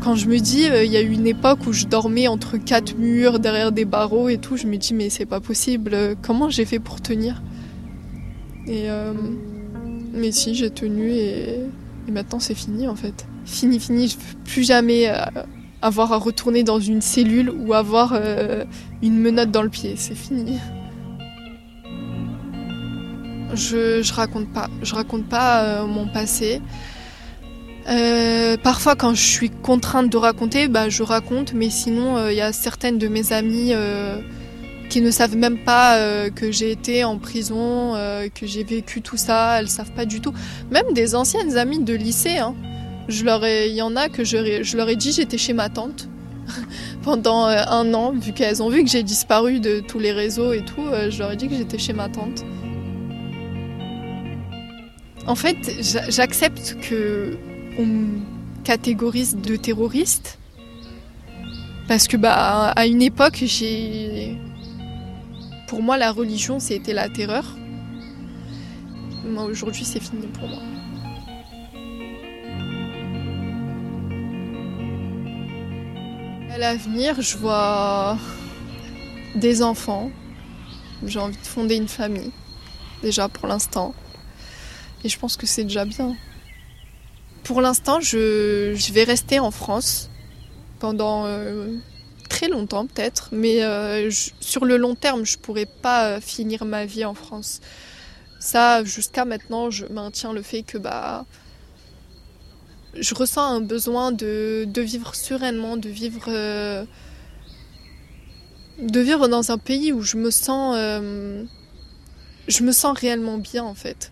Quand 0.06 0.14
je 0.14 0.28
me 0.28 0.38
dis, 0.38 0.68
euh, 0.68 0.84
il 0.84 0.92
y 0.92 0.96
a 0.96 1.00
eu 1.00 1.10
une 1.10 1.26
époque 1.26 1.66
où 1.66 1.72
je 1.72 1.84
dormais 1.84 2.28
entre 2.28 2.58
quatre 2.58 2.96
murs, 2.96 3.40
derrière 3.40 3.72
des 3.72 3.84
barreaux 3.84 4.28
et 4.28 4.38
tout, 4.38 4.56
je 4.56 4.68
me 4.68 4.76
dis, 4.76 4.94
mais 4.94 5.10
c'est 5.10 5.26
pas 5.26 5.40
possible, 5.40 6.14
comment 6.22 6.48
j'ai 6.48 6.64
fait 6.64 6.78
pour 6.78 7.00
tenir? 7.00 7.42
Euh, 8.68 9.12
mais 10.12 10.30
si, 10.30 10.54
j'ai 10.54 10.70
tenu 10.70 11.10
et, 11.10 11.58
maintenant 12.08 12.38
c'est 12.38 12.54
fini 12.54 12.86
en 12.86 12.94
fait. 12.94 13.26
Fini, 13.46 13.80
fini, 13.80 14.06
je 14.06 14.14
veux 14.14 14.38
plus 14.44 14.64
jamais 14.64 15.08
euh, 15.08 15.24
avoir 15.82 16.12
à 16.12 16.18
retourner 16.18 16.62
dans 16.62 16.78
une 16.78 17.00
cellule 17.00 17.50
ou 17.50 17.74
avoir 17.74 18.16
une 19.02 19.18
menotte 19.18 19.50
dans 19.50 19.62
le 19.62 19.70
pied, 19.70 19.94
c'est 19.96 20.14
fini. 20.14 20.60
Je, 23.54 24.02
je 24.02 24.12
raconte 24.12 24.52
pas, 24.52 24.70
je 24.84 24.94
raconte 24.94 25.28
pas 25.28 25.84
mon 25.84 26.06
passé. 26.06 26.62
Euh, 27.88 28.56
parfois, 28.56 28.96
quand 28.96 29.14
je 29.14 29.22
suis 29.22 29.50
contrainte 29.50 30.10
de 30.10 30.16
raconter, 30.16 30.68
bah, 30.68 30.88
je 30.88 31.02
raconte, 31.02 31.52
mais 31.52 31.70
sinon, 31.70 32.18
il 32.18 32.20
euh, 32.20 32.32
y 32.32 32.40
a 32.40 32.52
certaines 32.52 32.98
de 32.98 33.06
mes 33.06 33.32
amies 33.32 33.72
euh, 33.72 34.18
qui 34.88 35.00
ne 35.00 35.10
savent 35.10 35.36
même 35.36 35.58
pas 35.58 35.98
que 36.30 36.52
j'ai 36.52 36.70
été 36.70 37.02
en 37.02 37.18
prison, 37.18 37.94
que 38.34 38.46
j'ai 38.46 38.62
vécu 38.62 39.02
tout 39.02 39.16
ça. 39.16 39.58
Elles 39.58 39.68
savent 39.68 39.90
pas 39.90 40.04
du 40.04 40.20
tout. 40.20 40.32
Même 40.70 40.92
des 40.92 41.16
anciennes 41.16 41.56
amies 41.56 41.82
de 41.82 41.92
lycée. 41.92 42.38
Hein. 42.38 42.54
Je 43.08 43.24
leur 43.24 43.44
il 43.44 43.74
y 43.74 43.82
en 43.82 43.96
a 43.96 44.08
que 44.08 44.22
je, 44.22 44.62
je 44.62 44.76
leur 44.76 44.88
ai 44.88 44.94
dit 44.94 45.10
j'étais 45.10 45.38
chez 45.38 45.52
ma 45.54 45.68
tante 45.68 46.08
pendant 47.02 47.46
un 47.46 47.94
an, 47.94 48.12
vu 48.12 48.32
qu'elles 48.32 48.62
ont 48.62 48.68
vu 48.68 48.84
que 48.84 48.90
j'ai 48.90 49.02
disparu 49.02 49.58
de 49.58 49.80
tous 49.80 49.98
les 49.98 50.12
réseaux 50.12 50.52
et 50.52 50.64
tout. 50.64 50.86
je 51.10 51.18
leur 51.18 51.32
ai 51.32 51.36
dit 51.36 51.48
que 51.48 51.56
j'étais 51.56 51.78
chez 51.78 51.92
ma 51.92 52.08
tante. 52.08 52.44
En 55.26 55.34
fait, 55.34 55.56
j'accepte 56.08 56.76
que 56.80 57.36
on 57.78 58.20
catégorise 58.64 59.36
de 59.36 59.56
terroriste. 59.56 60.38
Parce 61.88 62.08
que 62.08 62.16
bah 62.16 62.70
à 62.70 62.86
une 62.86 63.02
époque, 63.02 63.42
j'ai 63.44 64.36
pour 65.68 65.82
moi 65.82 65.96
la 65.96 66.10
religion 66.10 66.58
c'était 66.58 66.92
la 66.92 67.08
terreur. 67.08 67.44
Moi 69.24 69.44
aujourd'hui 69.44 69.84
c'est 69.84 70.00
fini 70.00 70.26
pour 70.26 70.48
moi. 70.48 70.62
À 76.50 76.58
l'avenir, 76.58 77.20
je 77.20 77.36
vois 77.36 78.16
des 79.34 79.62
enfants. 79.62 80.10
J'ai 81.04 81.18
envie 81.18 81.36
de 81.36 81.46
fonder 81.46 81.76
une 81.76 81.88
famille, 81.88 82.32
déjà 83.02 83.28
pour 83.28 83.46
l'instant. 83.46 83.94
Et 85.04 85.10
je 85.10 85.18
pense 85.18 85.36
que 85.36 85.46
c'est 85.46 85.64
déjà 85.64 85.84
bien. 85.84 86.16
Pour 87.46 87.60
l'instant, 87.60 88.00
je, 88.00 88.92
vais 88.92 89.04
rester 89.04 89.38
en 89.38 89.52
France 89.52 90.10
pendant 90.80 91.26
euh, 91.26 91.76
très 92.28 92.48
longtemps 92.48 92.86
peut-être, 92.88 93.28
mais 93.30 93.62
euh, 93.62 94.10
sur 94.40 94.64
le 94.64 94.76
long 94.76 94.96
terme, 94.96 95.24
je 95.24 95.38
pourrais 95.38 95.66
pas 95.66 96.08
euh, 96.08 96.20
finir 96.20 96.64
ma 96.64 96.86
vie 96.86 97.04
en 97.04 97.14
France. 97.14 97.60
Ça, 98.40 98.82
jusqu'à 98.82 99.24
maintenant, 99.24 99.70
je 99.70 99.86
maintiens 99.86 100.32
le 100.32 100.42
fait 100.42 100.64
que 100.64 100.76
bah, 100.76 101.24
je 102.98 103.14
ressens 103.14 103.44
un 103.44 103.60
besoin 103.60 104.10
de, 104.10 104.68
vivre 104.78 105.14
sereinement, 105.14 105.76
de 105.76 105.88
vivre, 105.88 106.28
de 108.80 109.00
vivre 109.00 109.28
dans 109.28 109.52
un 109.52 109.58
pays 109.58 109.92
où 109.92 110.02
je 110.02 110.16
me 110.16 110.32
sens, 110.32 110.74
je 112.48 112.62
me 112.64 112.72
sens 112.72 112.98
réellement 112.98 113.38
bien 113.38 113.62
en 113.62 113.76
fait 113.76 114.10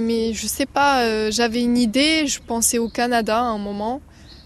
mais 0.00 0.32
je 0.32 0.46
sais 0.46 0.66
pas, 0.66 1.02
euh, 1.02 1.30
j'avais 1.30 1.62
une 1.62 1.76
idée, 1.76 2.26
je 2.26 2.40
pensais 2.40 2.78
au 2.78 2.88
Canada 2.88 3.38
à 3.38 3.44
un 3.44 3.58
moment, 3.58 4.00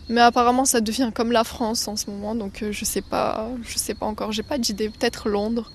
mais 0.09 0.21
apparemment 0.21 0.65
ça 0.65 0.81
devient 0.81 1.11
comme 1.15 1.33
la 1.33 1.45
France 1.45 1.87
en 1.89 1.97
ce 1.97 2.11
moment, 2.11 2.35
donc 2.35 2.63
euh, 2.63 2.73
je 2.73 2.85
sais 2.85 3.03
pas, 3.03 3.49
je 3.63 3.79
sais 3.79 3.95
pas 3.95 4.07
encore, 4.07 4.33
j'ai 4.33 4.43
pas 4.43 4.59
d'idée, 4.59 4.89
peut-être 4.89 5.29
Londres. 5.29 5.71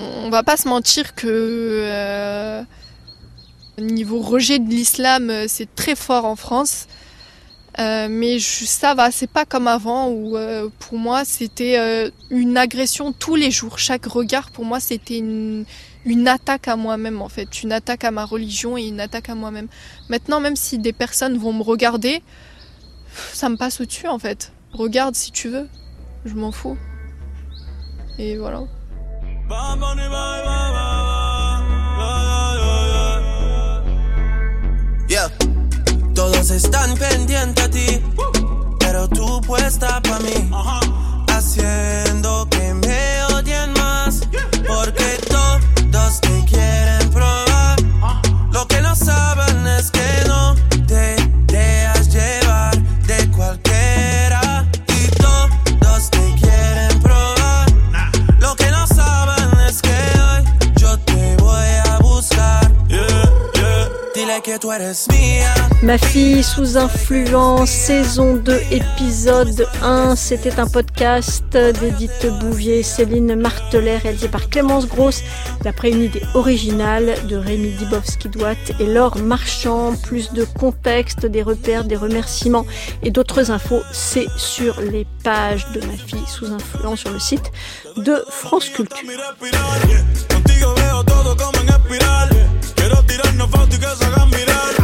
On 0.00 0.30
va 0.30 0.44
pas 0.44 0.56
se 0.56 0.68
mentir 0.68 1.16
que 1.16 1.26
euh, 1.26 2.62
niveau 3.78 4.20
rejet 4.20 4.60
de 4.60 4.68
l'islam, 4.68 5.32
c'est 5.48 5.74
très 5.74 5.96
fort 5.96 6.24
en 6.24 6.36
France. 6.36 6.86
mais 7.76 8.38
ça 8.38 8.94
va, 8.94 9.10
c'est 9.10 9.30
pas 9.30 9.44
comme 9.44 9.66
avant 9.66 10.08
où 10.08 10.36
pour 10.78 10.98
moi 10.98 11.24
c'était 11.24 12.10
une 12.30 12.56
agression 12.56 13.12
tous 13.12 13.34
les 13.34 13.50
jours. 13.50 13.80
Chaque 13.80 14.06
regard 14.06 14.52
pour 14.52 14.64
moi 14.64 14.78
c'était 14.78 15.18
une, 15.18 15.64
une 16.08 16.26
attaque 16.26 16.68
à 16.68 16.76
moi-même 16.76 17.20
en 17.20 17.28
fait, 17.28 17.62
une 17.62 17.70
attaque 17.70 18.02
à 18.02 18.10
ma 18.10 18.24
religion 18.24 18.78
et 18.78 18.84
une 18.84 18.98
attaque 18.98 19.28
à 19.28 19.34
moi-même. 19.34 19.68
Maintenant, 20.08 20.40
même 20.40 20.56
si 20.56 20.78
des 20.78 20.94
personnes 20.94 21.36
vont 21.36 21.52
me 21.52 21.62
regarder, 21.62 22.22
ça 23.34 23.50
me 23.50 23.56
passe 23.56 23.80
au-dessus 23.82 24.08
en 24.08 24.18
fait. 24.18 24.52
Regarde 24.72 25.14
si 25.14 25.30
tu 25.32 25.50
veux, 25.50 25.68
je 26.24 26.34
m'en 26.34 26.50
fous. 26.50 26.78
Et 28.18 28.38
voilà. 28.38 28.62
Yeah. 35.08 35.30
Todos 36.14 36.50
están 36.50 36.96
pendientes 36.96 37.64
a 37.64 37.70
ti, 37.70 38.02
pero 38.80 39.08
tú 39.08 39.40
puesta 39.42 40.00
para 40.02 40.18
mí, 40.20 40.50
haciendo 41.28 42.48
que 42.50 42.74
me 42.74 43.24
odien 43.34 43.77
stubbornness. 48.98 49.87
Ma 65.82 65.98
fille 65.98 66.44
sous 66.44 66.76
influence, 66.76 67.70
saison 67.70 68.36
2, 68.36 68.60
épisode 68.70 69.66
1. 69.82 70.14
C'était 70.14 70.60
un 70.60 70.66
podcast 70.66 71.44
d'Edith 71.52 72.26
Bouvier, 72.38 72.84
Céline 72.84 73.34
Martelet, 73.34 73.96
réalisé 73.96 74.28
par 74.28 74.48
Clémence 74.48 74.86
Grosse, 74.86 75.22
d'après 75.62 75.90
une 75.90 76.02
idée 76.04 76.22
originale 76.34 77.14
de 77.26 77.36
Rémi 77.36 77.70
Dibowski-Douat 77.78 78.74
et 78.78 78.86
Laure 78.86 79.18
Marchand. 79.18 79.94
Plus 80.04 80.32
de 80.32 80.44
contexte, 80.44 81.26
des 81.26 81.42
repères, 81.42 81.84
des 81.84 81.96
remerciements 81.96 82.66
et 83.02 83.10
d'autres 83.10 83.50
infos, 83.50 83.82
c'est 83.92 84.28
sur 84.36 84.80
les 84.80 85.06
pages 85.24 85.66
de 85.72 85.80
Ma 85.80 85.94
fille 85.94 86.26
sous 86.28 86.46
influence 86.46 87.00
sur 87.00 87.10
le 87.10 87.18
site 87.18 87.50
de 87.96 88.22
France 88.28 88.68
Culture. 88.68 88.98
tirarnos 93.08 93.50
fotos 93.50 93.74
y 93.74 93.80
que 93.80 93.86
se 93.86 94.04
hagan 94.04 94.30
viral. 94.30 94.77